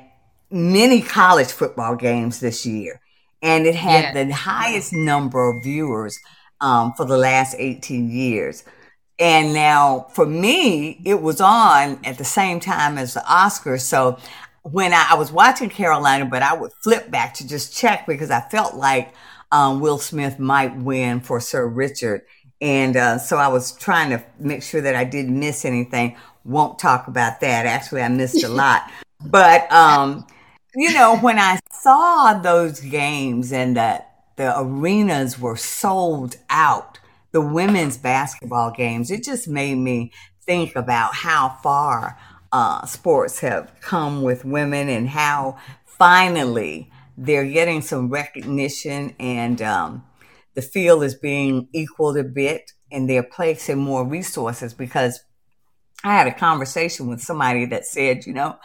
many 0.51 1.03
college 1.03 1.49
football 1.49 1.97
games 1.97 2.41
this 2.41 2.67
year. 2.67 3.01
And 3.43 3.67
it 3.67 3.75
had 3.75 4.15
yeah. 4.15 4.25
the 4.25 4.33
highest 4.33 4.93
number 4.93 5.51
of 5.51 5.63
viewers 5.63 6.19
um, 6.61 6.93
for 6.97 7.05
the 7.05 7.17
last 7.17 7.55
18 7.59 8.11
years. 8.11 8.65
And 9.19 9.53
now 9.53 10.07
for 10.13 10.27
me, 10.27 11.01
it 11.05 11.21
was 11.21 11.41
on 11.41 12.01
at 12.05 12.19
the 12.19 12.25
same 12.25 12.61
time 12.61 12.99
as 12.99 13.15
the 13.15 13.21
Oscars. 13.21 13.81
So 13.81 14.19
when 14.73 14.93
I, 14.93 15.09
I, 15.11 15.15
was 15.15 15.33
watching 15.33 15.69
Carolina, 15.69 16.25
but 16.25 16.43
I 16.43 16.55
would 16.55 16.73
flip 16.83 17.11
back 17.11 17.35
to 17.35 17.47
just 17.47 17.77
check 17.77 18.07
because 18.07 18.31
I 18.31 18.41
felt 18.41 18.75
like 18.75 19.15
um, 19.53 19.81
Will 19.81 19.99
Smith 19.99 20.39
might 20.39 20.77
win 20.77 21.21
for 21.21 21.41
Sir 21.41 21.67
Richard. 21.67 22.23
And 22.61 22.97
uh, 22.97 23.19
so 23.19 23.37
I 23.37 23.49
was 23.49 23.73
trying 23.73 24.11
to 24.11 24.25
make 24.39 24.63
sure 24.63 24.81
that 24.81 24.95
I 24.95 25.05
didn't 25.05 25.39
miss 25.39 25.65
anything. 25.65 26.17
Won't 26.45 26.79
talk 26.79 27.07
about 27.07 27.41
that. 27.41 27.67
Actually, 27.67 28.03
I 28.03 28.09
missed 28.09 28.43
a 28.43 28.49
lot. 28.51 28.91
but, 29.25 29.71
um, 29.73 30.27
you 30.75 30.93
know, 30.93 31.19
when 31.19 31.39
I 31.39 31.59
saw 31.73 32.35
those 32.35 32.81
games 32.81 33.53
and 33.53 33.77
that 33.77 34.13
the 34.37 34.59
arenas 34.59 35.39
were 35.39 35.57
sold 35.57 36.37
out, 36.51 36.99
the 37.33 37.41
women's 37.41 37.97
basketball 37.97 38.71
games, 38.71 39.11
it 39.11 39.25
just 39.25 39.49
made 39.49 39.77
me 39.77 40.13
think 40.43 40.75
about 40.77 41.15
how 41.15 41.59
far 41.63 42.19
uh, 42.53 42.85
sports 42.87 43.41
have 43.41 43.73
come 43.81 44.23
with 44.23 44.45
women 44.45 44.89
and 44.89 45.09
how 45.09 45.59
finally 45.85 46.91
they're 47.17 47.47
getting 47.47 47.83
some 47.83 48.09
recognition 48.09 49.15
and 49.19 49.61
um, 49.61 50.05
the 50.55 50.63
field 50.63 51.03
is 51.03 51.15
being 51.15 51.69
equaled 51.73 52.17
a 52.17 52.25
bit 52.25 52.73
and 52.91 53.09
they're 53.09 53.23
placing 53.23 53.79
more 53.79 54.07
resources 54.07 54.73
because 54.73 55.21
I 56.05 56.15
had 56.15 56.29
a 56.29 56.35
conversation 56.35 57.09
with 57.09 57.21
somebody 57.21 57.67
that 57.67 57.85
said, 57.85 58.25
you 58.25 58.33
know, 58.33 58.57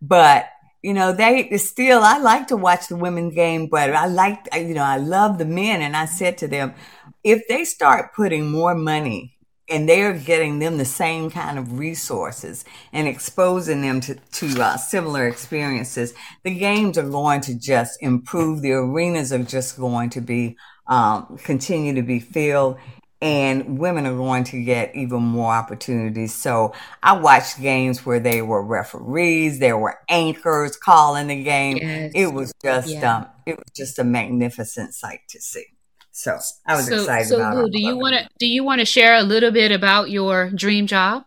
but 0.00 0.46
you 0.82 0.92
know, 0.92 1.12
they 1.12 1.56
still, 1.58 2.02
I 2.02 2.18
like 2.18 2.48
to 2.48 2.56
watch 2.56 2.88
the 2.88 2.96
women's 2.96 3.34
game, 3.34 3.68
but 3.68 3.90
I 3.94 4.06
like, 4.06 4.48
you 4.52 4.74
know, 4.74 4.82
I 4.82 4.96
love 4.96 5.38
the 5.38 5.44
men. 5.44 5.80
And 5.80 5.96
I 5.96 6.06
said 6.06 6.38
to 6.38 6.48
them, 6.48 6.74
if 7.22 7.46
they 7.48 7.64
start 7.64 8.14
putting 8.14 8.50
more 8.50 8.74
money 8.74 9.31
and 9.68 9.88
they're 9.88 10.12
getting 10.12 10.58
them 10.58 10.76
the 10.76 10.84
same 10.84 11.30
kind 11.30 11.58
of 11.58 11.78
resources 11.78 12.64
and 12.92 13.06
exposing 13.08 13.82
them 13.82 14.00
to, 14.00 14.14
to 14.14 14.62
uh, 14.62 14.76
similar 14.76 15.26
experiences, 15.28 16.14
the 16.42 16.54
games 16.54 16.98
are 16.98 17.08
going 17.08 17.40
to 17.42 17.54
just 17.54 18.02
improve. 18.02 18.62
The 18.62 18.72
arenas 18.72 19.32
are 19.32 19.42
just 19.42 19.78
going 19.78 20.10
to 20.10 20.20
be 20.20 20.56
um, 20.86 21.38
continue 21.42 21.94
to 21.94 22.02
be 22.02 22.18
filled, 22.18 22.76
and 23.20 23.78
women 23.78 24.04
are 24.04 24.16
going 24.16 24.42
to 24.44 24.62
get 24.62 24.94
even 24.96 25.22
more 25.22 25.52
opportunities. 25.52 26.34
So 26.34 26.74
I 27.02 27.12
watched 27.12 27.60
games 27.60 28.04
where 28.04 28.18
they 28.18 28.42
were 28.42 28.62
referees, 28.62 29.60
there 29.60 29.78
were 29.78 30.00
anchors 30.08 30.76
calling 30.76 31.28
the 31.28 31.42
game. 31.42 31.76
Yes. 31.76 32.12
It 32.14 32.26
was 32.32 32.52
just 32.62 32.88
yeah. 32.88 33.16
um, 33.16 33.26
it 33.46 33.56
was 33.56 33.70
just 33.74 33.98
a 33.98 34.04
magnificent 34.04 34.94
sight 34.94 35.20
to 35.28 35.40
see. 35.40 35.64
So 36.12 36.38
I 36.66 36.76
was 36.76 36.86
so, 36.86 37.00
excited 37.00 37.28
so 37.28 37.36
about 37.36 37.56
Lou, 37.56 37.70
do 37.70 37.80
you 37.80 37.96
want 37.96 38.14
to 38.14 38.28
do 38.38 38.46
you 38.46 38.62
want 38.62 38.80
to 38.80 38.84
share 38.84 39.16
a 39.16 39.22
little 39.22 39.50
bit 39.50 39.72
about 39.72 40.10
your 40.10 40.50
dream 40.50 40.86
job? 40.86 41.24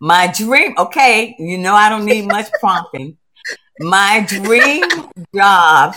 My 0.00 0.26
dream, 0.26 0.74
okay, 0.76 1.36
you 1.38 1.56
know 1.56 1.74
I 1.74 1.88
don't 1.88 2.04
need 2.04 2.26
much 2.26 2.50
prompting. 2.58 3.16
My 3.82 4.26
dream 4.28 4.84
job, 5.34 5.96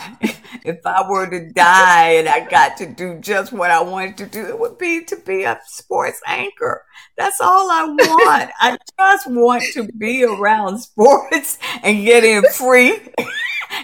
if 0.64 0.80
I 0.86 1.06
were 1.10 1.30
to 1.30 1.52
die 1.52 2.12
and 2.12 2.30
I 2.30 2.48
got 2.48 2.78
to 2.78 2.86
do 2.86 3.20
just 3.20 3.52
what 3.52 3.72
I 3.72 3.82
wanted 3.82 4.18
to 4.20 4.26
do, 4.26 4.46
it 4.46 4.58
would 4.58 4.78
be 4.78 5.04
to 5.04 5.18
be 5.18 5.44
a 5.44 5.60
sports 5.66 6.22
anchor. 6.26 6.86
That's 7.18 7.42
all 7.42 7.70
I 7.70 7.84
want. 7.84 8.52
I 8.62 8.78
just 8.98 9.30
want 9.30 9.64
to 9.74 9.90
be 9.98 10.24
around 10.24 10.80
sports 10.80 11.60
and 11.84 12.06
get 12.06 12.24
in 12.24 12.44
free 12.54 13.02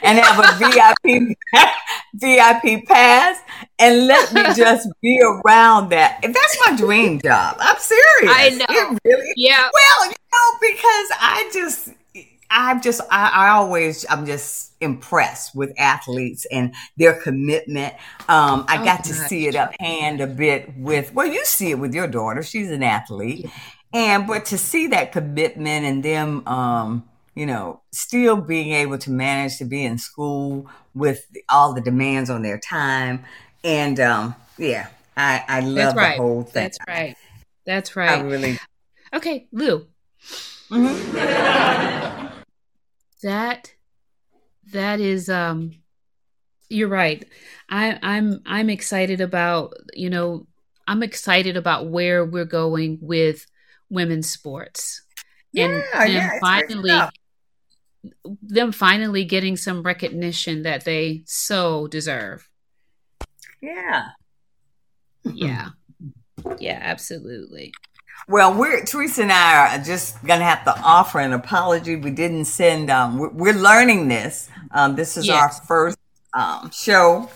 and 0.01 0.17
have 0.17 0.39
a 0.39 0.57
VIP 0.57 1.35
VIP 2.13 2.85
pass 2.87 3.41
and 3.79 4.07
let 4.07 4.33
me 4.33 4.43
just 4.55 4.87
be 5.01 5.19
around 5.21 5.89
that. 5.89 6.19
That's 6.21 6.57
my 6.65 6.77
dream 6.77 7.19
job. 7.19 7.57
I'm 7.59 7.77
serious. 7.77 8.33
I 8.33 8.49
know. 8.49 8.97
Really, 9.03 9.33
yeah. 9.35 9.69
Well, 9.73 10.09
you 10.09 10.15
know, 10.31 10.57
because 10.61 11.09
I 11.19 11.49
just 11.53 11.89
I'm 12.49 12.81
just, 12.81 13.01
I, 13.11 13.29
I, 13.29 13.49
always, 13.49 14.05
I'm 14.09 14.25
just 14.25 14.73
impressed 14.81 15.55
with 15.55 15.73
athletes 15.77 16.45
and 16.51 16.73
their 16.97 17.13
commitment. 17.13 17.93
Um, 18.27 18.65
I 18.67 18.79
oh, 18.79 18.85
got 18.85 19.03
to 19.05 19.13
see 19.13 19.47
it 19.47 19.55
up 19.55 19.73
hand 19.79 20.19
a 20.21 20.27
bit 20.27 20.75
with, 20.77 21.13
well, 21.13 21.27
you 21.27 21.45
see 21.45 21.71
it 21.71 21.79
with 21.79 21.93
your 21.93 22.07
daughter. 22.07 22.41
She's 22.41 22.71
an 22.71 22.83
athlete. 22.83 23.45
Yeah. 23.45 23.51
And, 23.91 24.27
but 24.27 24.45
to 24.45 24.57
see 24.57 24.87
that 24.87 25.11
commitment 25.11 25.85
and 25.85 26.03
them, 26.03 26.47
um, 26.47 27.07
you 27.35 27.45
know, 27.45 27.81
still 27.91 28.37
being 28.37 28.71
able 28.71 28.97
to 28.99 29.11
manage 29.11 29.57
to 29.57 29.65
be 29.65 29.83
in 29.83 29.97
school 29.97 30.67
with 30.93 31.25
all 31.49 31.73
the 31.73 31.81
demands 31.81 32.29
on 32.29 32.41
their 32.41 32.59
time. 32.59 33.23
And, 33.63 33.99
um, 33.99 34.35
yeah, 34.57 34.87
I, 35.15 35.43
I 35.47 35.59
love 35.61 35.95
right. 35.95 36.17
the 36.17 36.23
whole 36.23 36.43
thing. 36.43 36.63
That's 36.63 36.77
right. 36.87 37.15
That's 37.65 37.95
right. 37.95 38.19
I 38.19 38.21
really. 38.21 38.59
Okay, 39.13 39.47
Lou. 39.51 39.85
Mm-hmm. 40.69 42.15
that 43.21 43.73
that 44.71 44.99
is 44.99 45.29
um 45.29 45.71
you're 46.69 46.87
right. 46.87 47.27
I 47.69 47.97
i'm 48.01 48.41
i'm 48.45 48.69
excited 48.69 49.21
about 49.21 49.73
you 49.93 50.09
know 50.09 50.47
i'm 50.87 51.03
excited 51.03 51.57
about 51.57 51.87
where 51.87 52.25
we're 52.25 52.45
going 52.45 52.99
with 53.01 53.45
women's 53.89 54.29
sports. 54.29 55.01
And 55.55 55.83
yeah, 55.93 56.05
yeah, 56.05 56.39
finally 56.39 56.99
them 58.41 58.71
finally 58.71 59.25
getting 59.25 59.57
some 59.57 59.83
recognition 59.83 60.63
that 60.63 60.85
they 60.85 61.23
so 61.25 61.87
deserve. 61.87 62.47
Yeah. 63.61 64.09
Yeah. 65.33 65.69
Yeah 66.59 66.79
absolutely 66.81 67.73
well, 68.27 68.53
we're 68.53 68.83
Teresa 68.85 69.23
and 69.23 69.31
I 69.31 69.77
are 69.77 69.83
just 69.83 70.23
going 70.25 70.39
to 70.39 70.45
have 70.45 70.63
to 70.65 70.79
offer 70.81 71.19
an 71.19 71.33
apology. 71.33 71.95
We 71.95 72.11
didn't 72.11 72.45
send. 72.45 72.89
Um, 72.89 73.17
we're, 73.17 73.29
we're 73.29 73.53
learning 73.53 74.07
this. 74.07 74.49
Um, 74.71 74.95
this 74.95 75.17
is 75.17 75.27
yes. 75.27 75.35
our 75.41 75.65
first 75.65 75.97
um, 76.33 76.69
show, 76.71 77.29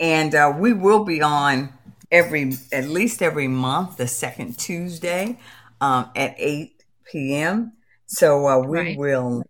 and 0.00 0.34
uh, 0.34 0.52
we 0.58 0.72
will 0.72 1.04
be 1.04 1.22
on 1.22 1.72
every 2.10 2.52
at 2.72 2.88
least 2.88 3.22
every 3.22 3.48
month, 3.48 3.96
the 3.96 4.06
second 4.06 4.58
Tuesday 4.58 5.38
um, 5.80 6.10
at 6.14 6.34
eight 6.38 6.84
p.m. 7.10 7.72
So 8.06 8.46
uh, 8.46 8.58
we 8.58 8.78
right. 8.78 8.98
will 8.98 9.44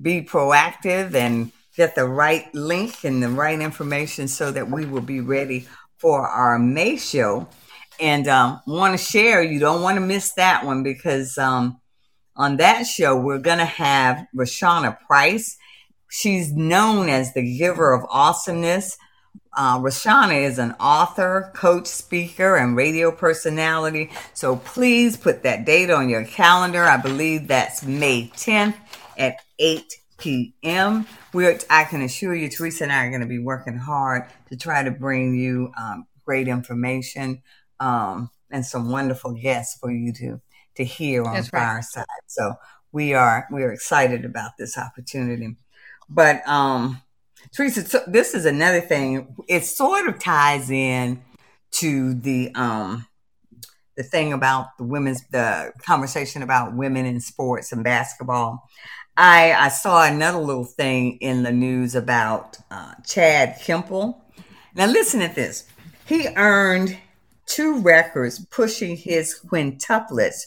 be 0.00 0.22
proactive 0.22 1.14
and 1.14 1.52
get 1.76 1.94
the 1.94 2.06
right 2.06 2.52
link 2.54 3.04
and 3.04 3.22
the 3.22 3.28
right 3.28 3.60
information 3.60 4.26
so 4.26 4.50
that 4.50 4.68
we 4.70 4.86
will 4.86 5.02
be 5.02 5.20
ready 5.20 5.68
for 5.98 6.26
our 6.26 6.58
May 6.58 6.96
show 6.96 7.46
and 8.00 8.26
um, 8.28 8.60
want 8.66 8.98
to 8.98 9.04
share. 9.04 9.42
You 9.42 9.60
don't 9.60 9.82
want 9.82 9.96
to 9.96 10.00
miss 10.00 10.32
that 10.32 10.64
one 10.64 10.82
because 10.82 11.36
um, 11.38 11.80
on 12.36 12.56
that 12.56 12.86
show 12.86 13.16
we're 13.16 13.38
going 13.38 13.58
to 13.58 13.64
have 13.64 14.26
Rashana 14.34 14.98
Price. 15.06 15.56
She's 16.08 16.52
known 16.52 17.08
as 17.08 17.34
the 17.34 17.58
giver 17.58 17.92
of 17.92 18.04
awesomeness. 18.08 18.96
Uh, 19.56 19.78
Rashana 19.78 20.42
is 20.42 20.58
an 20.58 20.72
author, 20.80 21.52
coach, 21.54 21.86
speaker, 21.86 22.56
and 22.56 22.76
radio 22.76 23.12
personality. 23.12 24.10
So 24.32 24.56
please 24.56 25.16
put 25.16 25.42
that 25.42 25.64
date 25.64 25.90
on 25.90 26.08
your 26.08 26.24
calendar. 26.24 26.84
I 26.84 26.96
believe 26.96 27.48
that's 27.48 27.84
May 27.84 28.28
10th 28.36 28.74
at 29.18 29.36
8 29.58 29.92
p.m. 30.18 31.06
We're, 31.32 31.58
I 31.68 31.84
can 31.84 32.02
assure 32.02 32.34
you, 32.34 32.48
Teresa 32.48 32.84
and 32.84 32.92
I 32.92 33.06
are 33.06 33.10
going 33.10 33.22
to 33.22 33.26
be 33.26 33.38
working 33.38 33.76
hard 33.76 34.24
to 34.48 34.56
try 34.56 34.82
to 34.82 34.90
bring 34.90 35.34
you 35.34 35.72
um, 35.78 36.06
great 36.24 36.48
information 36.48 37.42
um, 37.80 38.30
and 38.50 38.64
some 38.64 38.90
wonderful 38.90 39.32
guests 39.32 39.78
for 39.78 39.90
you 39.90 40.12
to 40.14 40.40
to 40.76 40.84
hear 40.84 41.24
on 41.24 41.34
That's 41.34 41.48
Fireside. 41.48 42.06
Right. 42.08 42.22
So 42.26 42.54
we 42.92 43.14
are 43.14 43.46
we 43.50 43.62
are 43.62 43.72
excited 43.72 44.24
about 44.24 44.52
this 44.58 44.78
opportunity. 44.78 45.56
But 46.08 46.46
um, 46.48 47.02
Teresa, 47.52 47.88
so 47.88 48.02
this 48.06 48.34
is 48.34 48.46
another 48.46 48.80
thing. 48.80 49.34
It 49.48 49.64
sort 49.64 50.06
of 50.06 50.18
ties 50.18 50.70
in 50.70 51.22
to 51.72 52.14
the 52.14 52.52
um, 52.54 53.06
the 53.96 54.02
thing 54.02 54.32
about 54.32 54.76
the 54.78 54.84
women's 54.84 55.22
the 55.28 55.72
conversation 55.84 56.42
about 56.42 56.74
women 56.74 57.06
in 57.06 57.20
sports 57.20 57.72
and 57.72 57.84
basketball. 57.84 58.68
I 59.16 59.52
I 59.52 59.68
saw 59.68 60.04
another 60.04 60.38
little 60.38 60.64
thing 60.64 61.18
in 61.18 61.42
the 61.42 61.52
news 61.52 61.94
about 61.94 62.58
uh, 62.70 62.94
Chad 63.06 63.60
Kemple. 63.60 64.20
Now 64.74 64.86
listen 64.86 65.20
at 65.22 65.34
this. 65.34 65.66
He 66.06 66.28
earned 66.36 66.96
two 67.50 67.80
records 67.80 68.44
pushing 68.46 68.96
his 68.96 69.38
quintuplets 69.44 70.46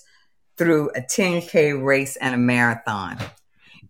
through 0.58 0.90
a 0.92 1.02
10K 1.02 1.84
race 1.84 2.16
and 2.16 2.34
a 2.34 2.38
marathon. 2.38 3.18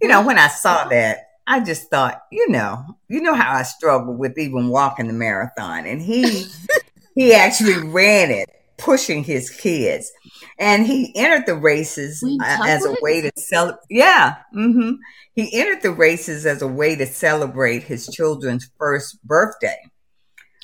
You 0.02 0.08
know, 0.08 0.26
when 0.26 0.38
I 0.38 0.48
saw 0.48 0.88
that, 0.90 1.30
I 1.46 1.60
just 1.60 1.90
thought, 1.90 2.24
you 2.32 2.50
know, 2.50 2.84
you 3.08 3.22
know 3.22 3.36
how 3.36 3.54
I 3.54 3.64
struggle 3.64 4.16
with 4.16 4.38
even 4.38 4.70
walking 4.70 5.08
the 5.08 5.14
marathon. 5.14 5.86
And 5.86 6.02
he 6.02 6.46
he 7.16 7.34
actually 7.34 7.88
ran 7.90 8.32
it, 8.32 8.50
pushing 8.78 9.24
his 9.24 9.50
kids. 9.50 10.12
And 10.58 10.86
he 10.86 11.14
entered 11.16 11.46
the 11.46 11.56
races 11.56 12.24
uh, 12.24 12.58
as 12.66 12.86
a 12.86 12.96
way 13.02 13.22
to 13.22 13.32
celebrate. 13.38 13.80
Yeah. 13.90 14.36
Mm-hmm. 14.56 14.94
He 15.36 15.60
entered 15.60 15.82
the 15.82 15.92
races 15.92 16.46
as 16.46 16.62
a 16.62 16.68
way 16.68 16.96
to 16.96 17.06
celebrate 17.06 17.84
his 17.84 18.08
children's 18.08 18.70
first 18.78 19.22
birthday. 19.24 19.78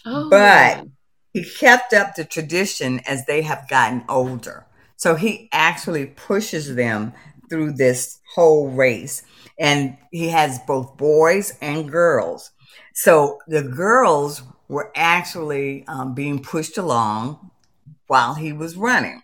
Oh. 0.06 0.30
But 0.30 0.86
he 1.34 1.44
kept 1.44 1.94
up 1.94 2.16
the 2.16 2.26
tradition 2.26 3.00
as 3.08 3.26
they 3.26 3.42
have 3.42 3.68
gotten 3.70 4.04
older. 4.10 4.66
So 4.96 5.16
he 5.16 5.50
actually 5.52 6.08
pushes 6.08 6.76
them 6.76 7.14
through 7.50 7.74
this 7.74 8.20
whole 8.36 8.70
race. 8.70 9.24
And 9.58 9.98
he 10.12 10.30
has 10.30 10.60
both 10.60 10.98
boys 10.98 11.58
and 11.62 11.92
girls. 11.92 12.52
So 12.94 13.40
the 13.48 13.64
girls 13.64 14.44
were 14.68 14.92
actually 14.96 15.86
um, 15.88 16.14
being 16.14 16.42
pushed 16.42 16.78
along 16.78 17.52
while 18.08 18.36
he 18.36 18.54
was 18.54 18.76
running. 18.76 19.22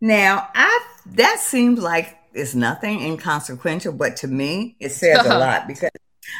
Now, 0.00 0.48
I 0.54 0.86
that 1.06 1.40
seems 1.40 1.80
like 1.80 2.16
it's 2.32 2.54
nothing 2.54 3.00
inconsequential, 3.00 3.92
but 3.92 4.16
to 4.16 4.28
me, 4.28 4.76
it 4.80 4.90
says 4.90 5.26
a 5.26 5.38
lot 5.38 5.66
because 5.66 5.90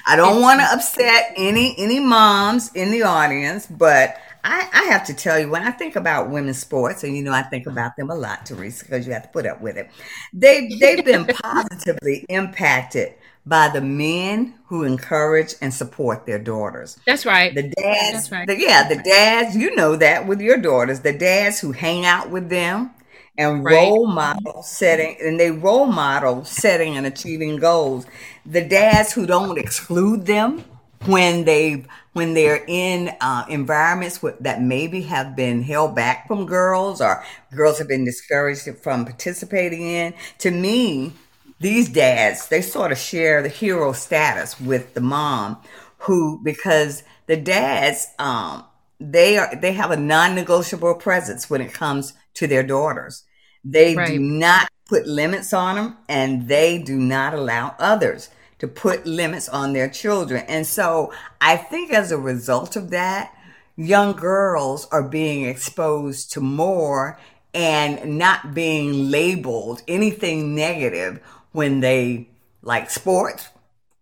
I 0.07 0.17
don't 0.17 0.41
want 0.41 0.61
to 0.61 0.67
upset 0.73 1.33
any 1.37 1.75
any 1.77 2.01
moms 2.01 2.71
in 2.75 2.91
the 2.91 3.03
audience, 3.03 3.67
but 3.67 4.17
I, 4.45 4.69
I, 4.73 4.83
have 4.85 5.07
to 5.07 5.15
tell 5.15 5.39
you, 5.39 5.51
when 5.51 5.63
I 5.63 5.71
think 5.71 5.97
about 5.97 6.31
women's 6.31 6.59
sports, 6.59 7.05
and 7.05 7.17
you 7.17 7.23
know 7.23 7.33
I 7.33 7.43
think 7.43 7.67
about 7.67 7.97
them 7.97 8.11
a 8.11 8.15
lot, 8.15 8.47
Teresa, 8.47 8.85
because 8.85 9.07
you 9.07 9.13
have 9.13 9.23
to 9.23 9.29
put 9.29 9.47
up 9.47 9.61
with 9.61 9.77
it. 9.77 9.91
They 10.33 10.69
they've 10.81 11.05
been 11.05 11.27
positively 11.43 12.25
impacted 12.29 13.15
by 13.47 13.69
the 13.69 13.81
men 13.81 14.55
who 14.67 14.85
encourage 14.85 15.55
and 15.61 15.73
support 15.73 16.27
their 16.27 16.39
daughters. 16.39 16.99
That's 17.07 17.27
right. 17.27 17.55
The 17.55 17.63
dads, 17.63 18.13
That's 18.13 18.33
right. 18.33 18.47
The, 18.47 18.59
yeah, 18.59 18.89
the 18.89 19.03
dads. 19.03 19.57
You 19.57 19.75
know 19.75 19.97
that 19.97 20.27
with 20.27 20.41
your 20.41 20.59
daughters, 20.59 21.01
the 21.01 21.13
dads 21.13 21.61
who 21.61 21.73
hang 21.73 22.05
out 22.05 22.31
with 22.31 22.49
them 22.49 22.91
and 23.37 23.65
right. 23.65 23.75
role 23.75 24.07
model 24.07 24.63
setting, 24.63 25.17
and 25.23 25.41
they 25.41 25.51
role 25.51 25.87
model 25.87 26.45
setting 26.45 26.97
and 26.97 27.07
achieving 27.07 27.57
goals. 27.57 28.07
The 28.45 28.67
dads 28.67 29.13
who 29.13 29.27
don't 29.27 29.59
exclude 29.59 30.27
them 30.27 30.65
when 31.07 31.45
they 31.45 31.87
when 32.13 32.35
they're 32.35 32.65
in 32.67 33.15
uh, 33.21 33.45
environments 33.49 34.19
that 34.41 34.61
maybe 34.61 35.03
have 35.03 35.37
been 35.37 35.63
held 35.63 35.95
back 35.95 36.27
from 36.27 36.47
girls 36.47 37.01
or 37.01 37.25
girls 37.55 37.79
have 37.79 37.89
been 37.89 38.05
discouraged 38.05 38.69
from 38.79 39.05
participating 39.05 39.83
in. 39.83 40.15
To 40.39 40.51
me, 40.51 41.13
these 41.61 41.89
dads 41.89 42.49
they 42.49 42.63
sort 42.63 42.91
of 42.91 42.99
share 42.99 43.43
the 43.43 43.49
hero 43.49 43.93
status 43.93 44.61
with 44.61 44.95
the 44.95 45.01
mom, 45.01 45.59
who 45.99 46.41
because 46.43 47.03
the 47.27 47.37
dads 47.37 48.09
um, 48.19 48.65
they 48.99 49.39
are 49.39 49.55
they 49.55 49.73
have 49.73 49.91
a 49.91 49.97
non-negotiable 49.97 50.95
presence 50.95 51.49
when 51.49 51.61
it 51.61 51.73
comes 51.73 52.15
to 52.35 52.47
their 52.47 52.63
daughters. 52.63 53.25
They 53.63 53.95
right. 53.95 54.09
do 54.09 54.19
not 54.19 54.69
put 54.89 55.07
limits 55.07 55.53
on 55.53 55.77
them, 55.77 55.97
and 56.09 56.49
they 56.49 56.79
do 56.79 56.97
not 56.97 57.35
allow 57.35 57.77
others 57.79 58.31
to 58.61 58.69
put 58.69 59.07
limits 59.07 59.49
on 59.49 59.73
their 59.73 59.89
children. 59.89 60.45
And 60.47 60.67
so 60.67 61.13
I 61.41 61.57
think 61.57 61.93
as 61.93 62.13
a 62.13 62.19
result 62.19 62.77
of 62.77 62.91
that, 62.91 63.35
young 63.77 64.13
girls 64.13 64.87
are 64.93 65.03
being 65.03 65.47
exposed 65.47 66.33
to 66.33 66.41
more 66.41 67.19
and 67.55 68.19
not 68.19 68.55
being 68.55 69.11
labeled 69.11 69.83
anything 69.89 70.55
negative 70.55 71.21
when 71.53 71.81
they 71.81 72.29
like 72.63 72.91
sports 72.91 73.49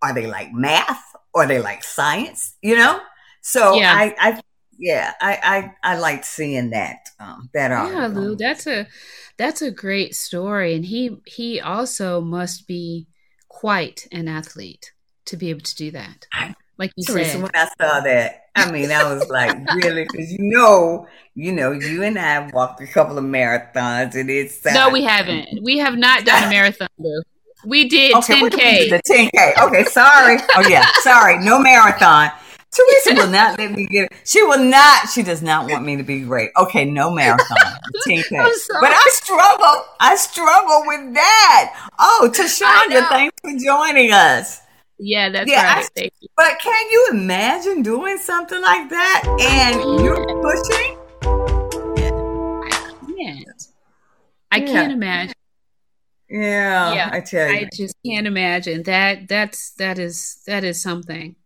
or 0.02 0.12
they 0.12 0.26
like 0.26 0.52
math 0.52 1.02
or 1.32 1.46
they 1.46 1.60
like 1.60 1.84
science, 1.84 2.56
you 2.60 2.76
know? 2.76 3.00
So 3.40 3.76
yeah. 3.76 3.94
I, 3.94 4.14
I 4.18 4.40
yeah, 4.76 5.12
I, 5.20 5.72
I, 5.82 5.92
I 5.94 5.98
like 5.98 6.24
seeing 6.24 6.70
that, 6.70 7.08
um, 7.18 7.48
that 7.54 7.70
Yeah, 7.92 8.06
Lou, 8.08 8.36
that's 8.36 8.66
a, 8.66 8.86
that's 9.36 9.62
a 9.62 9.70
great 9.70 10.14
story. 10.14 10.74
And 10.74 10.84
he, 10.84 11.16
he 11.24 11.60
also 11.60 12.20
must 12.20 12.66
be 12.66 13.06
quite 13.58 14.06
an 14.12 14.28
athlete 14.28 14.92
to 15.24 15.36
be 15.36 15.50
able 15.50 15.62
to 15.62 15.74
do 15.74 15.90
that. 15.90 16.26
Like 16.78 16.92
you 16.94 17.04
Teresa, 17.04 17.32
said. 17.32 17.42
When 17.42 17.50
I 17.56 17.64
saw 17.64 18.00
that, 18.00 18.44
I 18.54 18.70
mean, 18.70 18.92
I 18.92 19.12
was 19.12 19.28
like, 19.28 19.56
really? 19.74 20.04
Because 20.04 20.30
you 20.30 20.38
know, 20.42 21.08
you 21.34 21.50
know, 21.50 21.72
you 21.72 22.04
and 22.04 22.16
I 22.16 22.22
have 22.22 22.52
walked 22.52 22.80
a 22.80 22.86
couple 22.86 23.18
of 23.18 23.24
marathons, 23.24 24.14
and 24.14 24.30
it's 24.30 24.64
uh, 24.64 24.72
no, 24.72 24.90
we 24.90 25.02
haven't. 25.02 25.60
We 25.64 25.78
have 25.78 25.96
not 25.98 26.24
done 26.24 26.44
a 26.44 26.48
marathon. 26.50 26.86
We 27.66 27.88
did 27.88 28.14
okay, 28.18 28.40
10k. 28.40 28.90
The 28.90 29.02
10k. 29.02 29.66
Okay, 29.66 29.84
sorry. 29.86 30.38
Oh 30.54 30.68
yeah, 30.68 30.86
sorry. 31.00 31.44
No 31.44 31.58
marathon. 31.58 32.30
Teresa 32.70 33.14
will 33.14 33.30
not 33.32 33.58
let 33.58 33.72
me 33.72 33.86
get 33.86 34.10
it. 34.10 34.12
She 34.24 34.42
will 34.42 34.62
not. 34.62 35.08
She 35.08 35.22
does 35.22 35.42
not 35.42 35.70
want 35.70 35.84
me 35.84 35.96
to 35.96 36.02
be 36.02 36.20
great. 36.20 36.50
Okay, 36.56 36.84
no 36.84 37.10
marathon. 37.10 37.56
10K. 38.06 38.30
But 38.30 38.92
I 38.92 39.08
struggle. 39.12 39.84
I 40.00 40.16
struggle 40.16 40.82
with 40.86 41.14
that. 41.14 41.90
Oh, 41.98 42.30
Tashonda, 42.32 43.08
thanks 43.08 43.34
for 43.40 43.50
joining 43.58 44.12
us. 44.12 44.60
Yeah, 44.98 45.30
that's 45.30 45.50
yeah, 45.50 45.74
right. 45.74 45.88
I, 45.96 46.10
but 46.36 46.58
can 46.60 46.90
you 46.90 47.08
imagine 47.12 47.82
doing 47.82 48.18
something 48.18 48.60
like 48.60 48.90
that 48.90 49.22
and 49.40 50.04
you're 50.04 50.24
pushing? 50.42 50.98
I 52.64 53.12
can't. 53.16 53.68
I 54.50 54.56
yeah. 54.56 54.66
can't 54.66 54.92
imagine. 54.92 55.34
Yeah, 56.28 56.92
yeah, 56.92 57.10
I 57.12 57.20
tell 57.20 57.48
you, 57.48 57.56
I 57.56 57.68
just 57.72 57.94
can't 58.04 58.26
imagine 58.26 58.82
that. 58.82 59.28
That's 59.28 59.70
that 59.74 59.98
is 59.98 60.42
that 60.46 60.62
is 60.62 60.82
something 60.82 61.36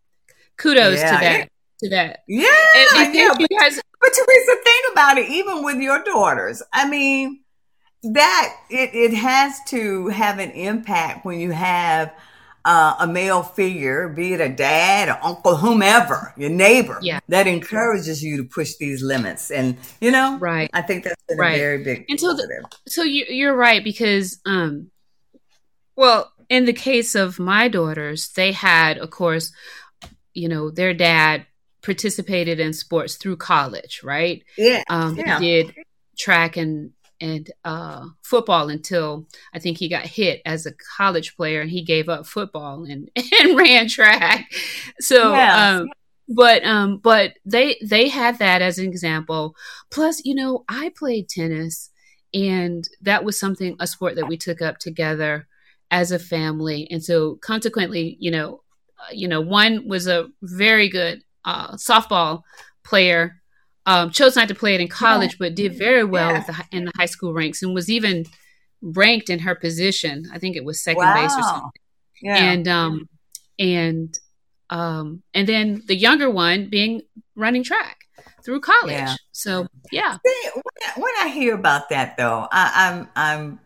kudos 0.62 0.98
yeah, 0.98 1.11
to 1.11 1.25
that. 1.25 1.48
To 1.81 1.88
that. 1.90 2.20
Yeah. 2.29 2.55
And, 2.96 3.14
yeah 3.14 3.35
but, 3.37 3.51
guys- 3.59 3.81
but 4.01 4.11
Teresa, 4.12 4.53
think 4.64 4.92
about 4.92 5.18
it, 5.18 5.29
even 5.29 5.64
with 5.64 5.79
your 5.79 6.03
daughters. 6.05 6.62
I 6.72 6.88
mean, 6.88 7.40
that 8.03 8.57
it, 8.70 8.90
it 8.94 9.14
has 9.14 9.59
to 9.68 10.09
have 10.09 10.38
an 10.38 10.51
impact 10.53 11.25
when 11.25 11.40
you 11.40 11.51
have 11.53 12.12
uh, 12.64 12.94
a 13.01 13.07
male 13.07 13.42
figure, 13.42 14.09
be 14.09 14.35
it 14.35 14.40
a 14.40 14.48
dad, 14.48 15.09
or 15.09 15.18
uncle, 15.22 15.57
whomever, 15.57 16.33
your 16.37 16.51
neighbor, 16.51 16.98
yeah. 17.03 17.20
that 17.29 17.46
encourages 17.46 18.22
you 18.22 18.37
to 18.37 18.44
push 18.44 18.77
these 18.77 19.03
limits. 19.03 19.51
And 19.51 19.77
you 20.01 20.11
know, 20.11 20.38
right? 20.38 20.70
I 20.72 20.83
think 20.83 21.05
that's 21.05 21.22
been 21.29 21.38
right. 21.38 21.55
a 21.55 21.59
very 21.59 21.85
big. 21.85 22.07
And 22.09 22.20
so, 22.20 22.35
the, 22.35 22.64
so 22.87 23.03
you, 23.03 23.27
you're 23.29 23.57
right 23.57 23.83
because, 23.83 24.40
um, 24.46 24.90
well, 25.96 26.33
in 26.48 26.64
the 26.64 26.72
case 26.72 27.14
of 27.14 27.38
my 27.38 27.68
daughters, 27.68 28.29
they 28.31 28.53
had, 28.53 28.98
of 28.98 29.11
course, 29.11 29.53
you 30.35 30.49
know, 30.49 30.71
their 30.71 30.95
dad 30.95 31.47
participated 31.83 32.61
in 32.61 32.73
sports 32.73 33.16
through 33.16 33.37
college, 33.37 34.03
right? 34.03 34.42
Yeah. 34.57 34.85
Um, 34.88 35.16
yeah. 35.16 35.38
He 35.38 35.62
did 35.62 35.75
track 36.16 36.57
and 36.57 36.92
and 37.21 37.51
uh, 37.64 38.07
football 38.23 38.68
until 38.68 39.29
I 39.55 39.61
think 39.61 39.79
he 39.79 39.88
got 39.88 40.05
hit 40.05 40.42
as 40.45 40.66
a 40.66 40.73
college 40.97 41.37
player 41.37 41.61
and 41.61 41.71
he 41.71 41.83
gave 41.83 42.09
up 42.09 42.27
football 42.27 42.85
and, 42.85 43.09
and 43.40 43.57
ran 43.57 43.88
track. 43.88 44.51
So, 44.99 45.33
um, 45.35 45.88
but 46.29 46.64
um, 46.64 46.99
but 46.99 47.35
they 47.45 47.77
they 47.83 48.09
had 48.09 48.38
that 48.38 48.61
as 48.61 48.79
an 48.79 48.87
example. 48.87 49.55
Plus, 49.90 50.25
you 50.25 50.35
know, 50.35 50.64
I 50.68 50.92
played 50.97 51.29
tennis, 51.29 51.90
and 52.35 52.88
that 53.01 53.25
was 53.25 53.38
something 53.38 53.77
a 53.79 53.87
sport 53.87 54.16
that 54.16 54.29
we 54.29 54.37
took 54.37 54.61
up 54.61 54.79
together 54.79 55.47
as 55.90 56.11
a 56.11 56.18
family, 56.18 56.88
and 56.90 57.05
so 57.05 57.37
consequently, 57.37 58.16
you 58.18 58.31
know, 58.31 58.62
you 59.12 59.29
know, 59.29 59.41
one 59.41 59.88
was 59.88 60.07
a 60.07 60.29
very 60.43 60.88
good 60.88 61.23
uh, 61.45 61.73
softball 61.73 62.43
player. 62.85 63.41
Um, 63.85 64.11
chose 64.11 64.37
not 64.37 64.47
to 64.49 64.55
play 64.55 64.75
it 64.77 64.81
in 64.81 64.87
college, 64.87 65.33
yeah. 65.33 65.37
but 65.41 65.55
did 65.57 65.77
very 65.77 66.05
well 66.05 66.31
yeah. 66.31 66.45
the, 66.45 66.77
in 66.77 66.85
the 66.85 66.93
high 66.97 67.07
school 67.07 67.33
ranks 67.33 67.62
and 67.62 67.75
was 67.75 67.91
even 67.91 68.27
ranked 68.81 69.29
in 69.29 69.41
her 69.41 69.57
position. 69.57 70.31
I 70.33 70.38
think 70.38 70.57
it 70.57 70.65
was 70.65 70.83
second 70.83 71.03
wow. 71.03 71.15
base 71.15 71.35
or 71.37 71.43
something. 71.43 71.71
Yeah. 72.21 72.37
And 72.37 72.69
um, 72.69 73.09
and 73.59 74.19
um, 74.71 75.23
and 75.35 75.49
then 75.49 75.83
the 75.87 75.97
younger 75.97 76.31
one 76.31 76.69
being 76.71 77.03
running 77.35 77.65
track 77.65 77.99
through 78.45 78.61
college. 78.61 78.93
Yeah. 78.93 79.17
So 79.33 79.67
yeah. 79.91 80.19
See, 80.25 80.51
when, 80.55 80.62
I, 80.87 81.01
when 81.01 81.12
I 81.21 81.29
hear 81.29 81.55
about 81.55 81.88
that 81.91 82.17
though, 82.17 82.47
I, 82.51 82.73
I'm 82.75 83.09
I'm 83.17 83.61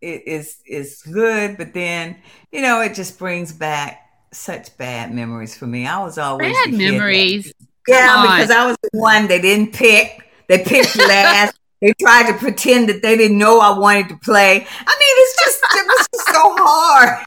it 0.00 0.26
is 0.26 0.58
is 0.66 1.02
good, 1.02 1.56
but 1.56 1.74
then 1.74 2.16
you 2.50 2.62
know 2.62 2.80
it 2.80 2.94
just 2.94 3.18
brings 3.18 3.52
back 3.52 4.01
such 4.32 4.76
bad 4.78 5.12
memories 5.12 5.56
for 5.56 5.66
me. 5.66 5.86
I 5.86 6.02
was 6.02 6.18
always 6.18 6.52
bad 6.52 6.72
memories. 6.72 7.52
Yeah, 7.86 8.22
because 8.22 8.50
I 8.50 8.66
was 8.66 8.76
the 8.82 8.98
one 8.98 9.26
they 9.28 9.40
didn't 9.40 9.72
pick. 9.72 10.28
They 10.48 10.58
picked 10.58 10.96
last. 10.96 11.58
they 11.80 11.92
tried 12.00 12.30
to 12.32 12.38
pretend 12.38 12.88
that 12.88 13.02
they 13.02 13.16
didn't 13.16 13.38
know 13.38 13.58
I 13.58 13.76
wanted 13.76 14.08
to 14.10 14.16
play. 14.18 14.50
I 14.50 14.58
mean, 14.58 14.64
it's 14.66 15.44
just 15.44 15.62
it 15.62 15.86
was 15.86 16.08
just 16.14 16.26
so 16.28 16.56
hard. 16.58 17.24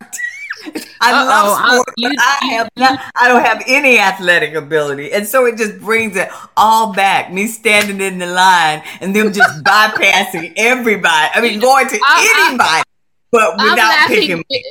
I 1.02 1.12
Uh-oh, 1.12 1.28
love 1.28 1.60
uh, 1.60 1.70
sports. 1.76 1.94
You, 1.98 2.12
I 2.18 2.46
have 2.54 2.70
not, 2.76 3.00
I 3.16 3.28
don't 3.28 3.44
have 3.44 3.64
any 3.68 4.00
athletic 4.00 4.56
ability, 4.56 5.12
and 5.12 5.28
so 5.28 5.46
it 5.46 5.58
just 5.58 5.80
brings 5.80 6.16
it 6.16 6.30
all 6.58 6.94
back. 6.94 7.32
Me 7.32 7.46
standing 7.48 8.02
in 8.02 8.18
the 8.18 8.26
line 8.26 8.82
and 9.02 9.16
them 9.16 9.32
just 9.32 9.64
bypassing 9.64 10.54
everybody. 10.58 11.32
I 11.36 11.42
mean, 11.42 11.60
going 11.60 11.88
to 11.88 12.00
I, 12.04 12.48
anybody, 12.48 12.68
I, 12.70 12.84
but 13.32 13.58
without 13.58 14.08
picking. 14.08 14.44
Me. 14.50 14.64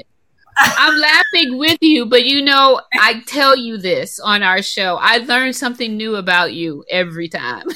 I'm 0.57 0.99
laughing 0.99 1.59
with 1.59 1.79
you, 1.81 2.07
but 2.07 2.25
you 2.25 2.43
know, 2.43 2.81
I 2.95 3.23
tell 3.27 3.57
you 3.57 3.77
this 3.79 4.19
on 4.21 4.43
our 4.43 4.63
show. 4.63 4.99
I 5.01 5.19
learn 5.19 5.53
something 5.53 5.97
new 5.97 6.17
about 6.17 6.55
you 6.55 6.85
every 6.91 7.29
time. 7.29 7.67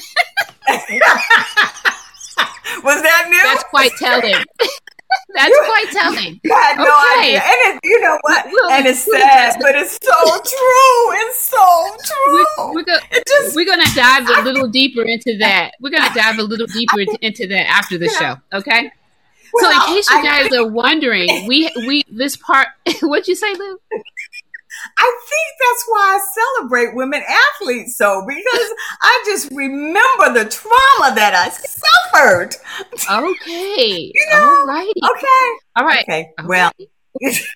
Was 2.83 3.01
that 3.01 3.25
new? 3.29 3.41
That's 3.43 3.63
quite 3.65 3.91
telling. 3.97 4.35
That's 5.33 5.57
quite 5.57 5.85
telling. 5.91 6.39
I 6.45 6.61
had 6.61 6.77
no 6.77 6.83
okay. 6.83 7.29
idea. 7.29 7.41
And 7.41 7.77
it, 7.77 7.79
you 7.83 7.99
know 8.01 8.17
what? 8.21 8.45
We'll, 8.45 8.69
and 8.69 8.85
it's 8.85 9.11
sad, 9.11 9.55
but 9.59 9.75
it's 9.75 9.97
so 10.01 10.23
true. 10.23 11.11
It's 11.21 11.39
so 11.49 11.97
true. 12.05 12.75
We're, 12.75 12.83
just, 12.83 13.55
we're 13.55 13.65
to 13.65 13.95
dive 13.95 14.27
a 14.29 14.41
little 14.43 14.67
deeper 14.67 15.01
into 15.01 15.37
that. 15.39 15.71
We're 15.81 15.89
to 15.89 16.13
dive 16.13 16.37
a 16.37 16.43
little 16.43 16.67
deeper 16.67 16.99
into 17.21 17.47
that 17.47 17.67
after 17.67 17.97
the 17.97 18.09
show. 18.09 18.35
Okay? 18.53 18.91
Well, 19.53 19.71
so 19.71 19.71
in 19.71 19.95
case 19.95 20.09
you 20.09 20.23
guys 20.23 20.51
I, 20.53 20.57
are 20.57 20.67
wondering, 20.67 21.47
we 21.47 21.69
we 21.87 22.03
this 22.09 22.35
part. 22.35 22.67
What'd 23.01 23.27
you 23.27 23.35
say, 23.35 23.53
Lou? 23.53 23.79
I 24.97 25.19
think 25.29 25.57
that's 25.59 25.85
why 25.87 26.17
I 26.17 26.59
celebrate 26.59 26.95
women 26.95 27.21
athletes 27.27 27.97
so 27.97 28.23
because 28.25 28.69
I 29.01 29.23
just 29.25 29.51
remember 29.51 30.33
the 30.33 30.49
trauma 30.49 31.15
that 31.15 31.33
I 31.35 31.49
suffered. 31.49 32.55
Okay. 33.09 34.11
you 34.13 34.27
know? 34.31 34.39
All 34.39 34.67
righty. 34.67 35.01
Okay. 35.03 35.49
All 35.75 35.85
right. 35.85 36.03
Okay. 36.03 36.29
Well. 36.45 36.71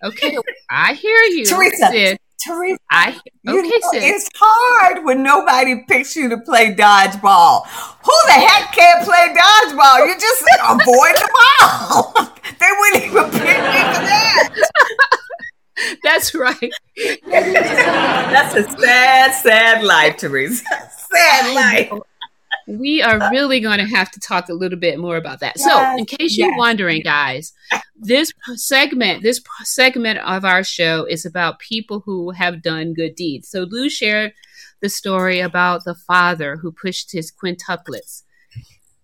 okay. 0.03 0.38
I 0.69 0.93
hear 0.93 1.17
you. 1.23 1.45
Teresa. 1.45 2.17
Teresa. 2.45 2.77
I 2.89 3.10
okay, 3.10 3.21
you 3.43 3.62
know, 3.63 3.69
It's 3.93 4.29
hard 4.36 5.06
when 5.06 5.23
nobody 5.23 5.84
picks 5.88 6.15
you 6.15 6.29
to 6.29 6.38
play 6.39 6.73
dodgeball. 6.73 7.65
Who 7.67 8.13
the 8.27 8.34
heck 8.34 8.73
can't 8.73 9.03
play 9.06 9.34
dodgeball? 9.34 10.08
You 10.08 10.19
just 10.19 10.43
avoid 10.69 11.15
the 11.15 11.29
ball. 11.60 12.34
they 12.60 12.69
wouldn't 12.79 13.06
even 13.06 13.32
pick 13.32 13.58
me 13.58 13.82
for 13.93 14.03
that. 14.06 14.53
That's 16.03 16.36
right. 16.36 16.71
That's 17.27 18.56
a 18.56 18.79
sad, 18.79 19.34
sad 19.34 19.84
life, 19.84 20.17
Teresa. 20.17 20.63
Sad 21.12 21.56
life. 21.56 22.01
We 22.67 23.02
are 23.02 23.30
really 23.32 23.60
going 23.60 23.80
to 23.80 23.86
have 23.86 24.12
to 24.12 24.19
talk 24.19 24.49
a 24.49 24.54
little 24.54 24.80
bit 24.80 24.99
more 24.99 25.17
about 25.17 25.39
that. 25.41 25.54
Yes, 25.58 25.65
so, 25.65 25.97
in 25.97 26.06
case 26.06 26.38
you're 26.38 26.58
wondering, 26.58 27.02
guys, 27.02 27.54
this 27.95 28.32
segment, 28.56 29.23
this 29.23 29.41
segment 29.63 30.19
of 30.19 30.45
our 30.45 30.63
show 30.63 31.06
is 31.06 31.26
about 31.26 31.60
people 31.60 32.02
who 32.02 32.32
have 32.32 32.62
done 32.62 32.93
good 32.93 33.15
deeds. 33.15 33.49
So, 33.49 33.62
Lou 33.69 33.89
shared 33.89 34.34
the 34.82 34.89
story 34.89 35.39
about 35.39 35.86
the 35.86 35.95
father 35.95 36.58
who 36.58 36.71
pushed 36.71 37.12
his 37.12 37.32
quintuplets. 37.32 38.23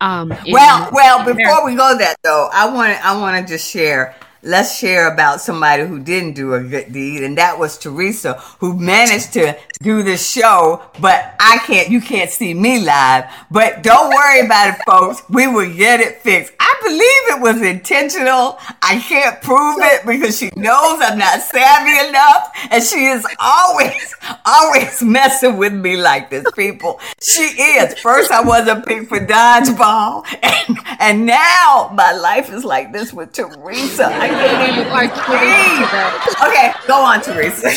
Um, 0.01 0.33
well, 0.47 0.89
well, 0.93 1.25
before 1.25 1.65
we 1.65 1.75
go 1.75 1.97
that 1.97 2.15
though, 2.23 2.49
I 2.53 2.71
want 2.73 3.05
I 3.05 3.17
want 3.19 3.45
to 3.45 3.53
just 3.53 3.69
share 3.69 4.15
let's 4.41 4.77
share 4.77 5.11
about 5.11 5.41
somebody 5.41 5.85
who 5.85 5.99
didn't 5.99 6.33
do 6.33 6.53
a 6.53 6.63
good 6.63 6.93
deed, 6.93 7.23
and 7.23 7.37
that 7.37 7.59
was 7.59 7.77
Teresa, 7.77 8.33
who 8.59 8.77
managed 8.77 9.33
to 9.33 9.57
do 9.81 10.03
the 10.03 10.17
show, 10.17 10.81
but 10.99 11.33
I 11.39 11.59
can't, 11.65 11.89
you 11.89 12.01
can't 12.01 12.29
see 12.29 12.53
me 12.53 12.79
live. 12.79 13.25
But 13.51 13.83
don't 13.83 14.13
worry 14.13 14.41
about 14.45 14.75
it, 14.75 14.81
folks. 14.87 15.23
We 15.29 15.47
will 15.47 15.73
get 15.73 15.99
it 15.99 16.21
fixed. 16.21 16.53
I 16.59 16.75
believe 16.81 17.37
it 17.37 17.41
was 17.41 17.61
intentional. 17.61 18.57
I 18.81 18.99
can't 18.99 19.41
prove 19.41 19.77
it 19.79 20.05
because 20.05 20.37
she 20.37 20.49
knows 20.55 20.99
I'm 21.01 21.17
not 21.17 21.41
savvy 21.41 22.09
enough, 22.09 22.51
and 22.71 22.83
she 22.83 23.05
is 23.05 23.25
always, 23.39 24.15
always 24.45 25.01
messing 25.01 25.57
with 25.57 25.73
me 25.73 25.97
like 25.97 26.29
this, 26.29 26.45
people. 26.55 26.99
She 27.21 27.41
is. 27.41 27.97
First, 27.99 28.31
I 28.31 28.41
wasn't 28.41 28.85
picked 28.85 29.09
for 29.09 29.19
dodgeball, 29.19 30.25
and, 30.41 30.77
and 30.99 31.25
now 31.25 31.91
my 31.93 32.11
life 32.13 32.51
is 32.51 32.63
like 32.63 32.91
this 32.91 33.13
with 33.13 33.33
Teresa. 33.33 34.05
I 34.05 34.28
can't 34.29 35.79
even. 35.79 36.49
Okay, 36.49 36.73
go 36.87 37.01
on, 37.01 37.21
Teresa. 37.21 37.71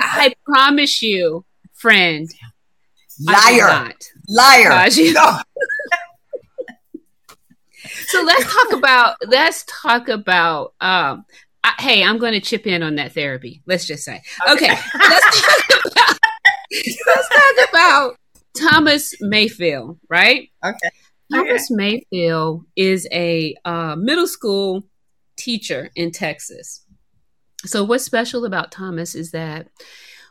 I 0.00 0.34
promise 0.44 1.02
you, 1.02 1.44
friend. 1.74 2.30
Liar. 3.20 3.92
Liar. 4.28 4.88
No. 5.12 5.38
so 8.06 8.22
let's 8.22 8.52
talk 8.52 8.72
about 8.72 9.16
let's 9.26 9.64
talk 9.66 10.08
about 10.08 10.74
um 10.80 11.24
I, 11.64 11.74
hey, 11.78 12.02
I'm 12.02 12.18
going 12.18 12.32
to 12.32 12.40
chip 12.40 12.66
in 12.66 12.82
on 12.82 12.96
that 12.96 13.12
therapy. 13.12 13.62
Let's 13.66 13.86
just 13.86 14.04
say. 14.04 14.20
Okay. 14.50 14.72
okay 14.72 14.80
let's 14.98 15.40
talk 15.40 15.92
about 15.92 16.18
let's 17.06 17.28
talk 17.28 17.68
about 17.70 18.16
Thomas 18.56 19.14
Mayfield, 19.20 19.98
right? 20.08 20.50
Okay. 20.64 20.90
Thomas 21.32 21.70
okay. 21.70 21.74
Mayfield 22.10 22.64
is 22.76 23.06
a 23.12 23.54
uh, 23.64 23.96
middle 23.96 24.26
school 24.26 24.84
teacher 25.36 25.90
in 25.94 26.10
Texas. 26.10 26.84
So, 27.64 27.84
what's 27.84 28.04
special 28.04 28.44
about 28.44 28.72
Thomas 28.72 29.14
is 29.14 29.30
that, 29.30 29.68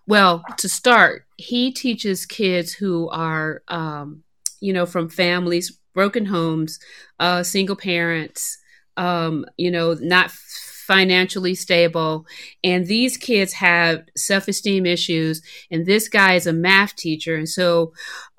well, 0.05 0.43
to 0.57 0.67
start, 0.67 1.25
he 1.37 1.71
teaches 1.71 2.25
kids 2.25 2.73
who 2.73 3.09
are, 3.09 3.63
um, 3.67 4.23
you 4.59 4.73
know, 4.73 4.85
from 4.85 5.09
families, 5.09 5.77
broken 5.93 6.25
homes, 6.25 6.79
uh, 7.19 7.43
single 7.43 7.75
parents, 7.75 8.57
um, 8.97 9.45
you 9.57 9.71
know, 9.71 9.93
not 9.93 10.31
financially 10.31 11.55
stable. 11.55 12.25
And 12.65 12.85
these 12.85 13.15
kids 13.15 13.53
have 13.53 14.03
self 14.17 14.49
esteem 14.49 14.85
issues. 14.85 15.41
And 15.69 15.85
this 15.85 16.09
guy 16.09 16.33
is 16.33 16.47
a 16.47 16.53
math 16.53 16.97
teacher. 16.97 17.35
And 17.35 17.47
so, 17.47 17.93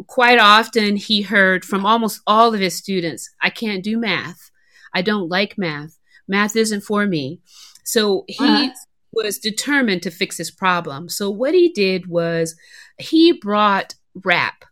quite 0.07 0.39
often, 0.39 0.97
he 0.97 1.23
heard 1.23 1.65
from 1.65 1.87
almost 1.87 2.21
all 2.27 2.53
of 2.53 2.61
his 2.61 2.77
students, 2.77 3.31
I 3.41 3.49
can't 3.49 3.83
do 3.83 3.99
math. 3.99 4.51
I 4.93 5.01
don't 5.01 5.31
like 5.31 5.57
math 5.57 5.99
math 6.29 6.57
isn't 6.57 6.83
for 6.83 7.07
me. 7.07 7.41
So 7.85 8.25
he 8.29 8.45
uh-huh. 8.45 8.71
was 9.13 9.39
determined 9.39 10.03
to 10.03 10.11
fix 10.11 10.37
his 10.37 10.51
problem. 10.51 11.09
So 11.09 11.31
what 11.31 11.55
he 11.55 11.71
did 11.71 12.07
was 12.07 12.57
he 12.99 13.33
brought 13.33 13.95
rap, 14.15 14.65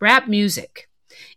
rap 0.00 0.28
music 0.28 0.88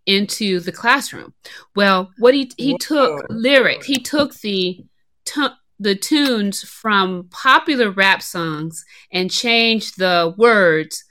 into 0.05 0.59
the 0.59 0.71
classroom. 0.71 1.33
Well, 1.75 2.11
what 2.17 2.33
he 2.33 2.51
he 2.57 2.77
took 2.77 3.25
lyric, 3.29 3.83
he 3.83 3.99
took 3.99 4.33
the 4.35 4.85
t- 5.25 5.47
the 5.79 5.95
tunes 5.95 6.63
from 6.63 7.27
popular 7.29 7.91
rap 7.91 8.21
songs 8.21 8.83
and 9.11 9.29
changed 9.29 9.97
the 9.97 10.33
words 10.37 11.03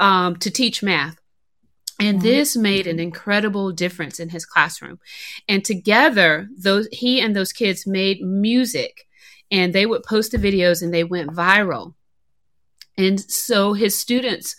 um, 0.00 0.36
to 0.36 0.50
teach 0.50 0.82
math. 0.82 1.16
And 2.00 2.20
this 2.20 2.56
made 2.56 2.86
an 2.86 2.98
incredible 2.98 3.70
difference 3.70 4.18
in 4.18 4.30
his 4.30 4.44
classroom. 4.44 4.98
And 5.48 5.64
together, 5.64 6.48
those 6.56 6.88
he 6.90 7.20
and 7.20 7.36
those 7.36 7.52
kids 7.52 7.86
made 7.86 8.20
music 8.20 9.06
and 9.50 9.72
they 9.72 9.86
would 9.86 10.02
post 10.02 10.32
the 10.32 10.38
videos 10.38 10.82
and 10.82 10.92
they 10.92 11.04
went 11.04 11.30
viral. 11.30 11.94
And 12.98 13.20
so 13.20 13.72
his 13.72 13.96
students 13.98 14.56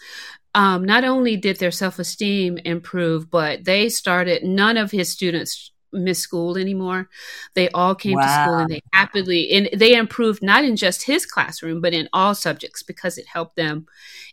um, 0.54 0.86
not 0.86 1.04
only 1.04 1.36
did 1.36 1.58
their 1.58 1.72
self 1.72 2.00
esteem 2.00 2.58
improve, 2.60 3.30
but 3.30 3.66
they 3.66 3.90
started, 3.90 4.44
none 4.44 4.78
of 4.78 4.92
his 4.92 5.10
students 5.10 5.72
miss 5.96 6.20
school 6.20 6.58
anymore. 6.58 7.10
They 7.54 7.70
all 7.70 7.96
came 7.96 8.16
wow. 8.16 8.22
to 8.22 8.44
school 8.44 8.60
and 8.60 8.70
they 8.70 8.82
happily 8.94 9.52
and 9.52 9.70
they 9.74 9.96
improved 9.96 10.44
not 10.44 10.64
in 10.64 10.76
just 10.76 11.04
his 11.04 11.26
classroom 11.26 11.82
but 11.82 11.94
in 11.94 12.10
all 12.14 12.36
subjects 12.36 12.84
because 12.84 13.18
it 13.18 13.28
helped 13.28 13.56
them 13.56 13.86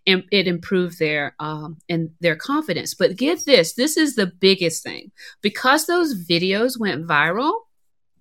and 0.07 0.25
it 0.31 0.47
improved 0.47 0.99
their 0.99 1.35
um 1.39 1.79
and 1.89 2.11
their 2.21 2.37
confidence. 2.37 2.95
But 2.95 3.17
get 3.17 3.45
this, 3.45 3.75
this 3.75 3.97
is 3.97 4.15
the 4.15 4.27
biggest 4.27 4.83
thing. 4.83 5.13
Because 5.41 5.87
those 5.87 6.15
videos 6.15 6.79
went 6.79 7.07
viral, 7.07 7.53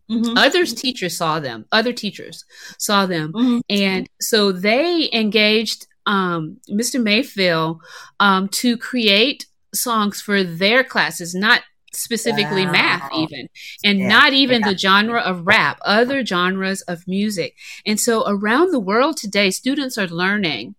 Mm-hmm. 0.10 0.38
Others 0.38 0.73
teachers 0.73 1.15
saw 1.15 1.39
them. 1.39 1.65
Other 1.71 1.93
teachers 1.93 2.43
saw 2.77 3.06
them, 3.06 3.32
mm-hmm. 3.32 3.60
and 3.69 4.10
so 4.19 4.51
they 4.51 5.10
engaged 5.13 5.88
um, 6.06 6.58
Mr. 6.69 7.01
Mayfield 7.01 7.82
um, 8.19 8.49
to 8.49 8.77
create 8.77 9.45
songs 9.73 10.21
for 10.21 10.43
their 10.43 10.84
classes, 10.84 11.34
not 11.34 11.62
specifically 11.93 12.65
wow. 12.65 12.71
math 12.71 13.13
even 13.13 13.49
and 13.84 13.99
yeah. 13.99 14.08
not 14.08 14.34
even 14.34 14.62
yeah. 14.62 14.69
the 14.69 14.77
genre 14.77 15.19
of 15.19 15.45
rap 15.45 15.77
other 15.84 16.25
genres 16.25 16.82
of 16.84 17.08
music 17.08 17.56
and 17.86 17.99
so 17.99 18.23
around 18.27 18.71
the 18.71 18.80
world 18.80 19.17
today 19.17 19.51
students 19.51 19.97
are 19.97 20.08
learning 20.08 20.75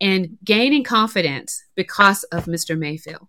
and 0.00 0.38
gaining 0.44 0.84
confidence 0.84 1.64
because 1.74 2.24
of 2.24 2.44
mr 2.44 2.78
mayfield 2.78 3.26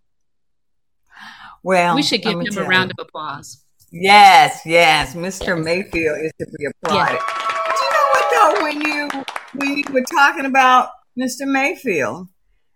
well 1.63 1.96
we 1.96 2.04
should 2.04 2.22
give 2.22 2.39
him 2.39 2.58
a 2.58 2.63
round 2.63 2.89
you. 2.89 3.02
of 3.02 3.08
applause 3.08 3.63
yes 3.91 4.62
yes 4.65 5.15
mr 5.15 5.62
mayfield 5.62 6.17
is 6.20 6.32
to 6.39 6.46
be 6.58 6.65
applauded 6.65 7.20
do 7.20 7.84
you 7.84 7.91
know 7.91 8.08
what 8.12 8.32
though 8.34 8.63
when 8.63 8.82
you 8.82 9.10
when 9.56 9.78
you 9.78 9.84
were 9.94 10.04
talking 10.04 10.46
about 10.46 10.89
mr 11.17 11.46
mayfield 11.46 12.28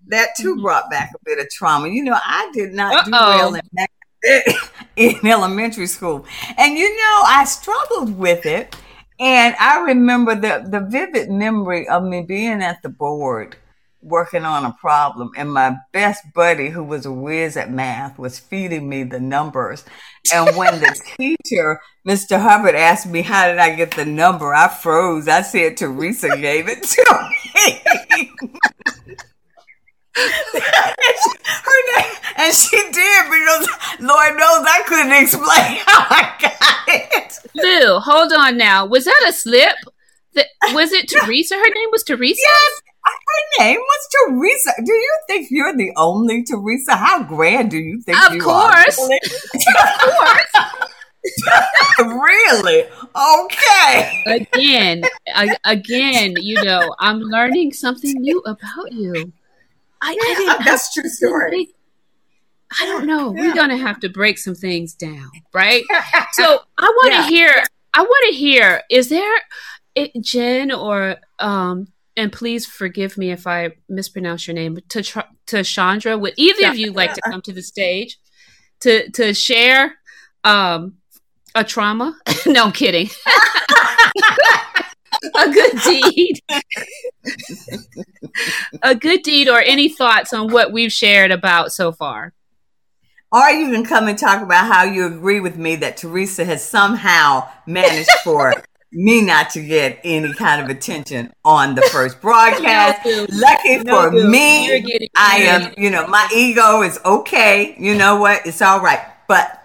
that 0.07 0.29
too 0.37 0.53
mm-hmm. 0.53 0.61
brought 0.61 0.89
back 0.89 1.11
a 1.15 1.17
bit 1.23 1.39
of 1.39 1.49
trauma. 1.49 1.87
You 1.87 2.03
know, 2.03 2.15
I 2.15 2.49
did 2.53 2.73
not 2.73 2.93
Uh-oh. 2.93 3.05
do 3.05 3.11
well 3.11 3.55
in 3.55 3.61
math 3.73 3.89
in 4.95 5.25
elementary 5.25 5.87
school. 5.87 6.25
And 6.57 6.77
you 6.77 6.89
know, 6.89 7.23
I 7.25 7.45
struggled 7.45 8.17
with 8.17 8.45
it. 8.45 8.75
And 9.19 9.55
I 9.59 9.81
remember 9.81 10.35
the, 10.35 10.67
the 10.67 10.81
vivid 10.81 11.29
memory 11.29 11.87
of 11.87 12.03
me 12.03 12.21
being 12.21 12.61
at 12.61 12.81
the 12.83 12.89
board 12.89 13.55
working 14.01 14.45
on 14.45 14.65
a 14.65 14.75
problem 14.79 15.31
and 15.35 15.51
my 15.51 15.75
best 15.91 16.23
buddy 16.35 16.69
who 16.69 16.83
was 16.83 17.07
a 17.07 17.11
whiz 17.11 17.57
at 17.57 17.71
math 17.71 18.19
was 18.19 18.37
feeding 18.37 18.87
me 18.87 19.01
the 19.03 19.19
numbers 19.19 19.83
and 20.31 20.55
when 20.55 20.79
the 20.79 21.01
teacher 21.17 21.81
mr 22.07 22.39
hubbard 22.39 22.75
asked 22.75 23.07
me 23.07 23.23
how 23.23 23.47
did 23.47 23.57
i 23.57 23.73
get 23.73 23.89
the 23.91 24.05
number 24.05 24.53
i 24.53 24.67
froze 24.67 25.27
i 25.27 25.41
said 25.41 25.75
teresa 25.75 26.29
gave 26.37 26.67
it 26.67 26.83
to 26.83 27.29
me 27.55 28.31
her 30.15 31.97
name, 31.97 32.14
and 32.35 32.53
she 32.53 32.77
did 32.77 33.23
because 33.29 33.67
Lord 33.99 34.37
knows 34.37 34.65
I 34.67 34.83
couldn't 34.85 35.13
explain 35.13 35.45
how 35.85 36.05
I 36.09 36.33
got 36.41 36.87
it. 36.87 37.39
Lou, 37.55 37.99
hold 37.99 38.33
on 38.33 38.57
now. 38.57 38.85
Was 38.85 39.05
that 39.05 39.25
a 39.27 39.33
slip? 39.33 39.75
That 40.33 40.47
was 40.73 40.91
it 40.91 41.07
Teresa? 41.07 41.55
Her 41.55 41.69
name 41.73 41.89
was 41.91 42.03
Teresa. 42.03 42.41
Yes, 42.41 42.81
uh, 43.07 43.11
her 43.11 43.63
name 43.63 43.79
was 43.79 44.07
Teresa. 44.11 44.71
Do 44.83 44.93
you 44.93 45.17
think 45.27 45.47
you're 45.49 45.75
the 45.75 45.93
only 45.95 46.43
Teresa? 46.43 46.95
How 46.95 47.23
grand 47.23 47.71
do 47.71 47.77
you 47.77 48.01
think 48.01 48.17
of 48.25 48.33
you 48.33 48.41
course. 48.41 48.99
are? 48.99 49.09
of 50.07 50.15
course. 50.15 50.89
really? 51.99 52.83
Okay. 53.15 54.23
Again, 54.27 55.03
I, 55.33 55.55
again, 55.63 56.35
you 56.39 56.61
know, 56.63 56.93
I'm 56.99 57.19
learning 57.19 57.73
something 57.73 58.13
new 58.19 58.39
about 58.39 58.91
you. 58.91 59.31
I, 60.01 60.11
I 60.11 60.35
didn't 60.37 60.65
that's 60.65 60.93
true 60.93 61.09
story. 61.09 61.74
I 62.79 62.85
don't 62.85 63.05
know. 63.05 63.33
Yeah. 63.33 63.41
We're 63.41 63.55
gonna 63.55 63.77
have 63.77 63.99
to 64.01 64.09
break 64.09 64.37
some 64.37 64.55
things 64.55 64.93
down, 64.93 65.29
right? 65.53 65.83
so 66.33 66.59
I 66.77 66.85
want 66.85 67.13
to 67.13 67.19
yeah. 67.19 67.29
hear. 67.29 67.63
I 67.93 68.01
want 68.01 68.25
to 68.29 68.35
hear. 68.35 68.81
Is 68.89 69.09
there, 69.09 69.37
it, 69.95 70.11
Jen 70.21 70.71
or 70.71 71.17
um, 71.39 71.87
and 72.17 72.31
please 72.31 72.65
forgive 72.65 73.17
me 73.17 73.31
if 73.31 73.45
I 73.47 73.71
mispronounce 73.89 74.47
your 74.47 74.55
name, 74.55 74.77
to 74.89 75.25
to 75.47 75.63
Chandra. 75.63 76.17
Would 76.17 76.33
either 76.37 76.67
of 76.69 76.77
you 76.77 76.91
like 76.91 77.13
to 77.13 77.21
come 77.21 77.41
to 77.41 77.53
the 77.53 77.61
stage 77.61 78.17
to 78.81 79.09
to 79.11 79.33
share 79.33 79.95
um, 80.43 80.95
a 81.53 81.63
trauma? 81.63 82.17
no, 82.45 82.65
I'm 82.65 82.71
kidding. 82.71 83.09
a 85.35 85.49
good 85.51 85.79
deed, 85.83 86.41
a 88.81 88.95
good 88.95 89.21
deed, 89.23 89.49
or 89.49 89.59
any 89.59 89.89
thoughts 89.89 90.33
on 90.33 90.51
what 90.51 90.71
we've 90.71 90.91
shared 90.91 91.31
about 91.31 91.73
so 91.73 91.91
far. 91.91 92.33
Or 93.35 93.49
you 93.49 93.69
can 93.69 93.83
come 93.83 94.07
and 94.07 94.17
talk 94.17 94.41
about 94.41 94.65
how 94.71 94.83
you 94.83 95.05
agree 95.05 95.41
with 95.41 95.57
me 95.57 95.75
that 95.77 95.97
Teresa 95.97 96.45
has 96.45 96.63
somehow 96.63 97.49
managed 97.65 98.09
for 98.23 98.53
me 98.93 99.21
not 99.21 99.49
to 99.49 99.61
get 99.61 99.99
any 100.05 100.33
kind 100.33 100.61
of 100.61 100.69
attention 100.69 101.33
on 101.43 101.75
the 101.75 101.81
first 101.91 102.21
broadcast. 102.21 103.05
no, 103.05 103.25
Lucky 103.29 103.79
no, 103.79 104.03
for 104.03 104.11
me, 104.11 105.09
I 105.17 105.39
am, 105.39 105.73
you 105.77 105.89
know, 105.89 106.07
my 106.07 106.29
ego 106.33 106.81
is 106.81 106.97
okay. 107.03 107.75
You 107.77 107.95
know 107.95 108.21
what? 108.21 108.47
It's 108.47 108.61
all 108.61 108.79
right. 108.79 109.01
But 109.27 109.61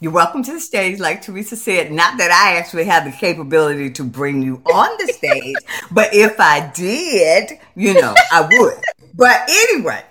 you're 0.00 0.12
welcome 0.12 0.42
to 0.44 0.54
the 0.54 0.60
stage, 0.60 0.98
like 0.98 1.20
Teresa 1.20 1.56
said. 1.56 1.92
Not 1.92 2.16
that 2.16 2.30
I 2.30 2.56
actually 2.56 2.86
have 2.86 3.04
the 3.04 3.12
capability 3.12 3.90
to 3.90 4.02
bring 4.02 4.40
you 4.40 4.62
on 4.72 4.96
the 4.98 5.12
stage, 5.12 5.56
but 5.90 6.14
if 6.14 6.40
I 6.40 6.70
did, 6.74 7.58
you 7.74 8.00
know, 8.00 8.14
I 8.32 8.48
would. 8.50 8.82
But 9.12 9.42
anyway, 9.46 10.04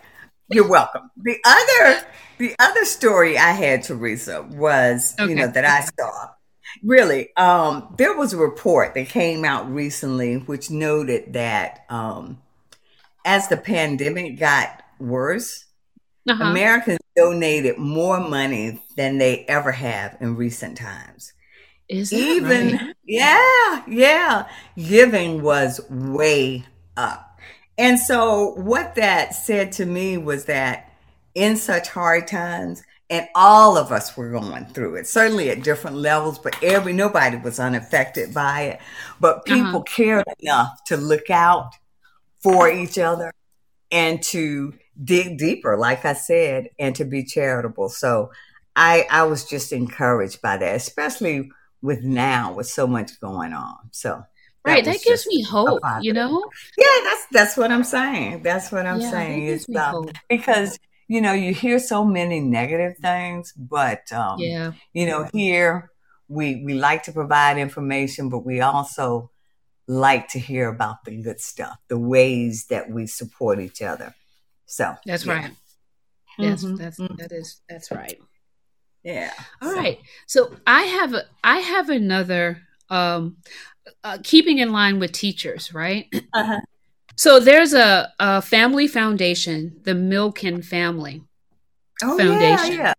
you're 0.50 0.68
welcome. 0.68 1.10
The 1.18 1.38
other 1.46 2.06
the 2.38 2.56
other 2.60 2.86
story 2.86 3.38
I 3.38 3.52
had, 3.52 3.84
Teresa, 3.84 4.42
was 4.44 5.16
okay. 5.20 5.30
you 5.30 5.36
know 5.36 5.48
that 5.48 5.66
I 5.66 5.82
saw 6.00 6.30
really 6.84 7.36
um, 7.36 7.94
there 7.98 8.16
was 8.16 8.34
a 8.34 8.38
report 8.38 8.94
that 8.94 9.08
came 9.08 9.44
out 9.46 9.70
recently 9.72 10.36
which 10.36 10.70
noted 10.70 11.34
that 11.34 11.86
um, 11.90 12.42
as 13.26 13.48
the 13.48 13.58
pandemic 13.58 14.40
got 14.40 14.84
worse 15.00 15.66
uh-huh. 16.28 16.44
americans 16.44 17.00
donated 17.16 17.78
more 17.78 18.20
money 18.20 18.82
than 18.96 19.18
they 19.18 19.46
ever 19.46 19.72
have 19.72 20.18
in 20.20 20.36
recent 20.36 20.78
times 20.78 21.34
is 21.88 22.14
even 22.14 22.76
right? 22.76 22.96
yeah 23.06 23.84
yeah 23.88 24.48
giving 24.78 25.42
was 25.42 25.82
way 25.90 26.64
up 26.98 27.29
and 27.80 27.98
so 27.98 28.52
what 28.56 28.96
that 28.96 29.34
said 29.34 29.72
to 29.72 29.86
me 29.86 30.18
was 30.18 30.46
that 30.46 30.92
in 31.34 31.56
such 31.56 31.88
hard 31.88 32.28
times 32.28 32.84
and 33.10 33.28
all 33.34 33.78
of 33.78 33.92
us 33.92 34.16
were 34.16 34.30
going 34.30 34.66
through 34.66 34.96
it 34.96 35.08
certainly 35.08 35.50
at 35.50 35.64
different 35.64 35.96
levels 35.96 36.38
but 36.38 36.56
every 36.62 36.94
nobody 36.94 37.38
was 37.38 37.60
unaffected 37.60 38.34
by 38.34 38.62
it 38.62 38.80
but 39.20 39.38
uh-huh. 39.38 39.56
people 39.56 39.80
uh-huh. 39.82 39.96
cared 39.96 40.26
enough 40.40 40.84
to 40.86 40.98
look 40.98 41.30
out 41.30 41.72
for 42.40 42.70
each 42.70 43.00
other 43.00 43.32
and 43.92 44.22
to 44.22 44.74
dig 45.02 45.38
deeper 45.38 45.78
like 45.78 46.06
i 46.06 46.14
said 46.14 46.70
and 46.78 46.96
to 46.96 47.06
be 47.06 47.24
charitable 47.24 47.90
so 47.90 48.30
i 48.76 49.08
i 49.10 49.24
was 49.24 49.46
just 49.46 49.72
encouraged 49.72 50.42
by 50.42 50.58
that 50.58 50.76
especially 50.76 51.50
with 51.82 52.04
now 52.04 52.54
with 52.54 52.68
so 52.68 52.86
much 52.86 53.20
going 53.22 53.54
on 53.54 53.78
so 53.92 54.24
right 54.66 54.84
that, 54.86 54.94
that 54.94 55.04
gives 55.04 55.26
me 55.28 55.42
hope 55.42 55.82
you 56.02 56.14
know 56.14 56.44
yeah 56.78 56.86
that's 57.04 57.26
that's 57.32 57.58
what 57.58 57.72
i'm 57.72 57.84
saying 57.84 58.44
that's 58.44 58.72
what 58.72 58.86
i'm 58.86 59.00
yeah, 59.00 59.12
saying 59.12 59.46
is 59.46 59.68
uh, 59.76 60.02
because 60.28 60.78
you 61.10 61.22
know, 61.22 61.34
you 61.34 61.54
hear 61.54 61.80
so 61.80 62.06
many 62.06 62.40
negative 62.40 62.98
things, 63.00 63.52
but 63.58 64.10
um, 64.14 64.40
yeah, 64.40 64.74
you 64.94 65.08
know, 65.08 65.28
here 65.34 65.90
we 66.28 66.64
we 66.64 66.76
like 66.76 67.04
to 67.04 67.12
provide 67.12 67.58
information, 67.58 68.30
but 68.30 68.46
we 68.46 68.62
also 68.62 69.32
like 69.88 70.28
to 70.30 70.40
hear 70.40 70.70
about 70.70 71.04
the 71.04 71.18
good 71.18 71.42
stuff, 71.42 71.78
the 71.88 71.98
ways 71.98 72.68
that 72.68 72.92
we 72.92 73.08
support 73.08 73.60
each 73.60 73.82
other. 73.82 74.14
So 74.68 74.96
that's 75.04 75.26
yeah. 75.26 75.34
right. 75.34 75.52
Yes, 76.38 76.64
mm-hmm. 76.64 76.76
that's 76.76 77.00
mm-hmm. 77.00 77.16
that 77.16 77.32
is 77.32 77.60
that's 77.68 77.90
right. 77.90 78.20
Yeah. 79.04 79.34
All 79.64 79.72
so. 79.72 79.78
right. 79.78 79.98
so. 80.28 80.56
I 80.68 80.84
have 80.84 81.16
a, 81.16 81.24
I 81.44 81.58
have 81.58 81.90
another 81.90 82.62
um 82.90 83.38
uh, 84.04 84.18
keeping 84.24 84.60
in 84.60 84.72
line 84.72 85.00
with 85.00 85.12
teachers, 85.12 85.74
right? 85.74 86.08
Uh-huh. 86.34 86.60
So 87.16 87.40
there's 87.40 87.74
a, 87.74 88.14
a 88.20 88.42
family 88.42 88.88
foundation, 88.88 89.82
the 89.84 89.92
Milken 89.92 90.64
Family 90.64 91.24
oh, 92.02 92.18
Foundation. 92.18 92.74
Yeah, 92.76 92.84
yeah. 92.84 92.94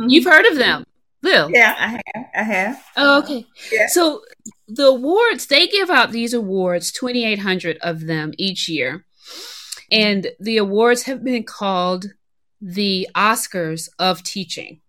Mm-hmm. 0.00 0.10
You've 0.10 0.24
heard 0.24 0.44
of 0.46 0.58
them, 0.58 0.84
Lil? 1.22 1.50
Yeah, 1.50 1.74
I 1.78 1.86
have. 1.88 2.26
I 2.34 2.42
have. 2.42 2.84
Oh, 2.96 3.18
okay. 3.20 3.46
Yeah. 3.72 3.86
So 3.88 4.22
the 4.68 4.88
awards 4.88 5.46
they 5.46 5.66
give 5.66 5.88
out 5.88 6.12
these 6.12 6.34
awards, 6.34 6.92
2,800 6.92 7.78
of 7.78 8.06
them 8.06 8.32
each 8.36 8.68
year, 8.68 9.06
and 9.90 10.28
the 10.38 10.58
awards 10.58 11.04
have 11.04 11.24
been 11.24 11.44
called 11.44 12.06
the 12.60 13.08
Oscars 13.14 13.88
of 13.98 14.22
teaching. 14.22 14.80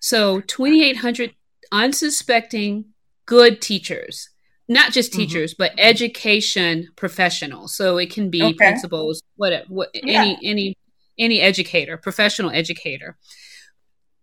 So 0.00 0.40
2,800 0.42 1.34
unsuspecting 1.72 2.86
good 3.28 3.60
teachers 3.60 4.30
not 4.68 4.90
just 4.90 5.12
mm-hmm. 5.12 5.20
teachers 5.20 5.52
mm-hmm. 5.52 5.64
but 5.64 5.72
education 5.76 6.88
professionals 6.96 7.76
so 7.76 7.98
it 7.98 8.10
can 8.10 8.30
be 8.30 8.42
okay. 8.42 8.54
principals 8.54 9.22
whatever 9.36 9.66
what, 9.68 9.90
yeah. 9.92 10.22
any 10.22 10.38
any 10.42 10.76
any 11.18 11.40
educator 11.40 11.98
professional 11.98 12.50
educator 12.50 13.18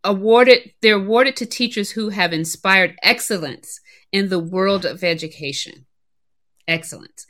awarded 0.03 0.71
they're 0.81 0.95
awarded 0.95 1.35
to 1.35 1.45
teachers 1.45 1.91
who 1.91 2.09
have 2.09 2.33
inspired 2.33 2.95
excellence 3.03 3.79
in 4.11 4.29
the 4.29 4.39
world 4.39 4.85
of 4.85 5.03
education 5.03 5.85
excellence 6.67 7.27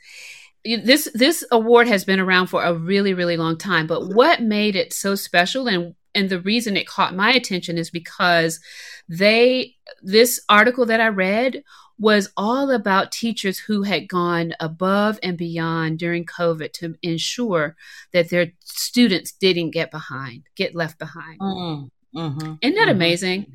this 0.82 1.08
this 1.14 1.44
award 1.52 1.88
has 1.88 2.04
been 2.04 2.20
around 2.20 2.48
for 2.48 2.62
a 2.62 2.74
really 2.74 3.14
really 3.14 3.36
long 3.36 3.56
time 3.56 3.86
but 3.86 4.08
what 4.14 4.42
made 4.42 4.76
it 4.76 4.92
so 4.92 5.14
special 5.14 5.68
and 5.68 5.94
and 6.14 6.28
the 6.30 6.40
reason 6.40 6.76
it 6.76 6.86
caught 6.86 7.14
my 7.14 7.32
attention 7.32 7.78
is 7.78 7.90
because 7.90 8.60
they 9.08 9.74
this 10.02 10.40
article 10.48 10.86
that 10.86 11.00
i 11.00 11.08
read 11.08 11.62
was 11.98 12.30
all 12.36 12.70
about 12.70 13.12
teachers 13.12 13.58
who 13.58 13.82
had 13.82 14.08
gone 14.08 14.52
above 14.60 15.18
and 15.22 15.38
beyond 15.38 15.98
during 15.98 16.26
COVID 16.26 16.72
to 16.74 16.94
ensure 17.02 17.74
that 18.12 18.28
their 18.28 18.52
students 18.60 19.32
didn't 19.32 19.70
get 19.70 19.90
behind, 19.90 20.42
get 20.56 20.74
left 20.74 20.98
behind. 20.98 21.40
Mm-hmm. 21.40 22.18
mm-hmm. 22.18 22.54
Isn't 22.60 22.60
that 22.60 22.82
mm-hmm. 22.82 22.90
amazing? 22.90 23.52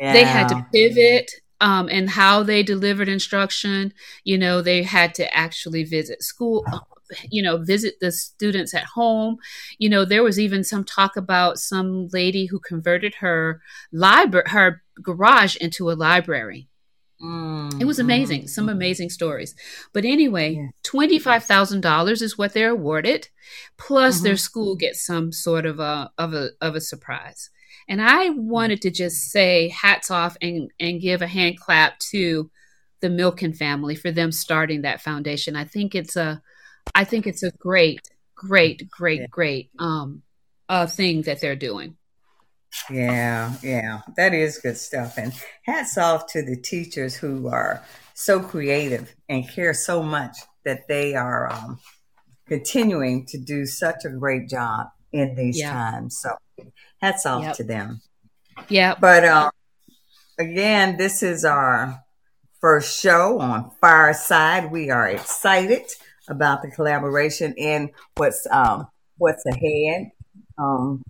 Yeah. 0.00 0.12
They 0.12 0.24
had 0.24 0.48
to 0.48 0.66
pivot 0.72 1.30
um, 1.60 1.88
and 1.90 2.10
how 2.10 2.42
they 2.42 2.62
delivered 2.62 3.08
instruction. 3.08 3.92
You 4.24 4.38
know, 4.38 4.62
they 4.62 4.82
had 4.82 5.14
to 5.16 5.34
actually 5.34 5.84
visit 5.84 6.22
school, 6.22 6.64
you 7.30 7.42
know, 7.42 7.58
visit 7.58 7.94
the 8.00 8.12
students 8.12 8.74
at 8.74 8.84
home. 8.84 9.38
You 9.78 9.88
know, 9.88 10.04
there 10.04 10.22
was 10.22 10.38
even 10.38 10.64
some 10.64 10.84
talk 10.84 11.16
about 11.16 11.58
some 11.58 12.08
lady 12.12 12.46
who 12.46 12.60
converted 12.60 13.16
her 13.16 13.60
library, 13.92 14.46
her 14.48 14.82
garage 15.02 15.56
into 15.56 15.90
a 15.90 15.92
library 15.92 16.68
Mm, 17.20 17.80
it 17.80 17.84
was 17.84 17.98
amazing. 17.98 18.42
Mm, 18.42 18.48
Some 18.48 18.68
amazing 18.68 19.10
stories. 19.10 19.54
But 19.92 20.04
anyway, 20.04 20.54
yeah. 20.54 20.68
$25,000 20.84 22.22
is 22.22 22.38
what 22.38 22.52
they're 22.52 22.70
awarded, 22.70 23.28
plus 23.76 24.16
mm-hmm. 24.16 24.24
their 24.24 24.36
school 24.36 24.76
gets 24.76 25.04
some 25.04 25.32
sort 25.32 25.66
of 25.66 25.80
a 25.80 26.10
of 26.16 26.32
a 26.32 26.50
of 26.60 26.76
a 26.76 26.80
surprise. 26.80 27.50
And 27.88 28.02
I 28.02 28.30
wanted 28.30 28.82
to 28.82 28.90
just 28.90 29.30
say 29.30 29.68
hats 29.68 30.10
off 30.10 30.36
and 30.40 30.70
and 30.78 31.00
give 31.00 31.22
a 31.22 31.26
hand 31.26 31.58
clap 31.58 31.98
to 32.10 32.50
the 33.00 33.08
Milken 33.08 33.56
family 33.56 33.94
for 33.94 34.10
them 34.10 34.32
starting 34.32 34.82
that 34.82 35.00
foundation. 35.00 35.56
I 35.56 35.64
think 35.64 35.94
it's 35.94 36.16
a 36.16 36.42
I 36.94 37.04
think 37.04 37.26
it's 37.26 37.42
a 37.42 37.52
great 37.52 38.00
great 38.34 38.88
great 38.90 39.30
great 39.30 39.70
um 39.78 40.22
uh 40.68 40.86
thing 40.86 41.22
that 41.22 41.40
they're 41.40 41.56
doing. 41.56 41.96
Yeah, 42.90 43.54
yeah, 43.62 44.00
that 44.16 44.34
is 44.34 44.58
good 44.58 44.76
stuff. 44.76 45.16
And 45.16 45.32
hats 45.62 45.96
off 45.96 46.26
to 46.32 46.42
the 46.42 46.56
teachers 46.56 47.16
who 47.16 47.48
are 47.48 47.82
so 48.14 48.40
creative 48.40 49.14
and 49.28 49.48
care 49.48 49.72
so 49.72 50.02
much 50.02 50.36
that 50.64 50.86
they 50.88 51.14
are 51.14 51.50
um, 51.52 51.78
continuing 52.46 53.24
to 53.26 53.38
do 53.38 53.64
such 53.64 54.04
a 54.04 54.10
great 54.10 54.48
job 54.48 54.88
in 55.12 55.34
these 55.34 55.58
yeah. 55.58 55.72
times. 55.72 56.18
So 56.20 56.36
hats 57.00 57.26
off 57.26 57.42
yep. 57.42 57.56
to 57.56 57.64
them. 57.64 58.00
Yeah. 58.68 58.94
But 59.00 59.24
uh, 59.24 59.50
again, 60.38 60.96
this 60.96 61.22
is 61.22 61.44
our 61.44 62.02
first 62.60 63.00
show 63.00 63.38
on 63.40 63.70
Fireside. 63.80 64.70
We 64.70 64.90
are 64.90 65.08
excited 65.08 65.86
about 66.28 66.62
the 66.62 66.70
collaboration 66.70 67.54
and 67.58 67.90
what's 68.16 68.46
um, 68.50 68.88
what's 69.16 69.44
ahead. 69.46 70.10
Um, 70.58 71.02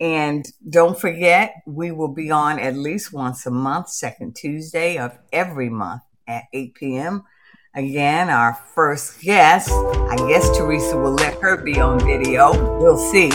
and 0.00 0.46
don't 0.68 0.98
forget, 0.98 1.54
we 1.66 1.90
will 1.90 2.14
be 2.14 2.30
on 2.30 2.60
at 2.60 2.76
least 2.76 3.12
once 3.12 3.46
a 3.46 3.50
month, 3.50 3.88
second 3.88 4.36
Tuesday 4.36 4.96
of 4.96 5.18
every 5.32 5.68
month 5.68 6.02
at 6.28 6.44
8 6.52 6.74
p.m. 6.74 7.24
Again, 7.74 8.30
our 8.30 8.54
first 8.74 9.20
guest, 9.20 9.70
I 9.70 10.16
guess 10.28 10.56
Teresa 10.56 10.96
will 10.96 11.14
let 11.14 11.40
her 11.40 11.56
be 11.62 11.80
on 11.80 11.98
video. 12.00 12.52
We'll 12.80 12.98
see 12.98 13.30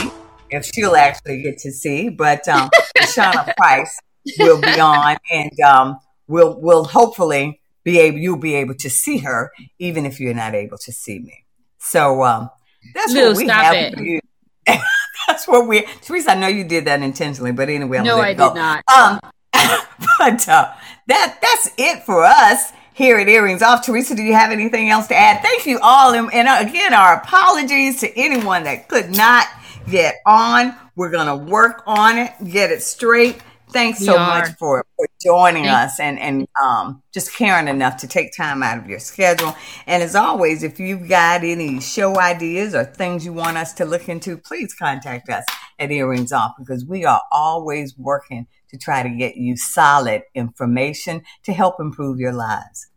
if 0.53 0.65
she'll 0.65 0.95
actually 0.95 1.41
get 1.41 1.57
to 1.59 1.71
see. 1.71 2.09
But 2.09 2.47
um, 2.47 2.69
Shauna 2.99 3.55
Price 3.55 3.99
will 4.39 4.61
be 4.61 4.79
on, 4.79 5.17
and 5.31 5.59
um, 5.61 5.97
we'll 6.27 6.59
we'll 6.59 6.85
hopefully 6.85 7.59
be 7.83 7.99
able 7.99 8.17
you'll 8.17 8.37
be 8.37 8.55
able 8.55 8.75
to 8.75 8.89
see 8.89 9.17
her 9.19 9.51
even 9.79 10.05
if 10.05 10.19
you're 10.19 10.33
not 10.33 10.55
able 10.55 10.77
to 10.79 10.91
see 10.91 11.19
me. 11.19 11.45
So 11.79 12.23
um, 12.23 12.49
that's 12.93 13.13
Lou, 13.13 13.29
what 13.29 13.37
we 13.37 13.47
have 13.47 13.75
it. 13.75 13.95
for 13.95 14.03
you. 14.03 14.19
that's 15.27 15.47
what 15.47 15.67
we 15.67 15.81
Teresa. 16.01 16.31
I 16.31 16.35
know 16.35 16.47
you 16.47 16.63
did 16.63 16.85
that 16.85 17.01
intentionally, 17.01 17.51
but 17.51 17.69
anyway, 17.69 17.97
I'm 17.99 18.05
No, 18.05 18.17
I 18.19 18.33
go. 18.33 18.49
did 18.49 18.55
not. 18.55 18.83
Um, 18.95 19.19
but 19.53 20.47
uh, 20.47 20.71
that 21.07 21.37
that's 21.41 21.69
it 21.77 22.03
for 22.03 22.23
us 22.23 22.71
here 22.93 23.17
at 23.17 23.27
Earrings 23.27 23.61
Off. 23.61 23.85
Teresa, 23.85 24.15
do 24.15 24.21
you 24.23 24.33
have 24.33 24.51
anything 24.51 24.89
else 24.89 25.07
to 25.07 25.15
add? 25.15 25.41
Thank 25.41 25.65
you 25.65 25.79
all, 25.81 26.13
and, 26.13 26.33
and 26.33 26.67
again, 26.69 26.93
our 26.93 27.17
apologies 27.17 27.99
to 28.01 28.17
anyone 28.17 28.63
that 28.63 28.87
could 28.87 29.15
not 29.15 29.47
get 29.89 30.15
on. 30.25 30.75
We're 30.95 31.11
gonna 31.11 31.35
work 31.37 31.83
on 31.85 32.17
it, 32.17 32.31
get 32.49 32.71
it 32.71 32.81
straight. 32.81 33.41
Thanks 33.69 33.99
We 34.01 34.05
so 34.05 34.17
are. 34.19 34.27
much 34.41 34.51
for, 34.59 34.85
for 34.95 35.07
joining 35.19 35.63
Thank- 35.63 35.75
us 35.77 35.99
and 35.99 36.19
and 36.19 36.47
um, 36.61 37.01
just 37.11 37.33
caring 37.33 37.67
enough 37.67 37.97
to 37.97 38.07
take 38.07 38.35
time 38.37 38.61
out 38.61 38.77
of 38.77 38.87
your 38.87 38.99
schedule. 38.99 39.55
And 39.87 40.03
as 40.03 40.15
always, 40.15 40.61
if 40.61 40.79
you've 40.79 41.09
got 41.09 41.43
any 41.43 41.79
show 41.81 42.19
ideas 42.19 42.75
or 42.75 42.83
things 42.85 43.25
you 43.25 43.33
want 43.33 43.57
us 43.57 43.73
to 43.75 43.85
look 43.85 44.07
into, 44.09 44.37
please 44.37 44.75
contact 44.75 45.27
us 45.29 45.43
at 45.79 45.89
Earrings 45.91 46.31
Off 46.31 46.51
because 46.59 46.85
we 46.85 47.03
are 47.03 47.21
always 47.31 47.97
working 47.97 48.45
to 48.69 48.77
try 48.77 49.01
to 49.01 49.09
get 49.09 49.37
you 49.37 49.57
solid 49.57 50.21
information 50.35 51.23
to 51.43 51.51
help 51.53 51.79
improve 51.79 52.19
your 52.19 52.33
lives. 52.33 52.87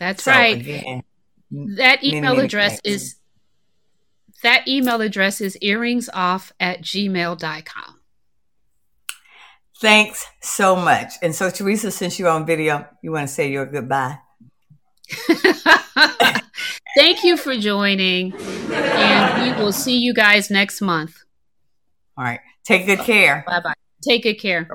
That's 0.00 0.24
So, 0.24 0.32
right. 0.32 0.56
Again, 0.60 1.02
That 1.50 2.02
many, 2.02 2.16
email 2.16 2.34
many 2.34 2.46
address 2.46 2.80
thanks. 2.82 3.04
is 3.04 3.16
that 4.42 4.66
email 4.68 5.00
address 5.00 5.40
is 5.40 5.58
earringsoff 5.62 6.52
at 6.60 6.82
gmail.com. 6.82 8.00
thanks 9.80 10.26
so 10.42 10.76
much. 10.76 11.14
And 11.22 11.34
so, 11.34 11.50
Teresa, 11.50 11.90
since 11.90 12.18
you're 12.18 12.28
on 12.28 12.46
video, 12.46 12.86
you 13.02 13.12
want 13.12 13.28
to 13.28 13.34
say 13.34 13.50
your 13.50 13.66
goodbye. 13.66 14.18
Thank 16.96 17.24
you 17.24 17.36
for 17.36 17.54
joining, 17.56 18.32
and 18.72 19.56
we 19.56 19.62
will 19.62 19.72
see 19.72 19.98
you 19.98 20.14
guys 20.14 20.50
next 20.50 20.80
month. 20.80 21.14
All 22.16 22.24
right. 22.24 22.40
Take 22.64 22.86
good 22.86 23.00
care. 23.00 23.44
Bye 23.46 23.60
bye. 23.60 23.74
Take 24.02 24.22
good 24.22 24.40
care. 24.40 24.66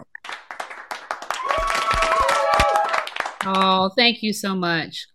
Oh, 3.43 3.89
thank 3.97 4.22
you 4.22 4.34
so 4.34 4.53
much. 4.53 5.07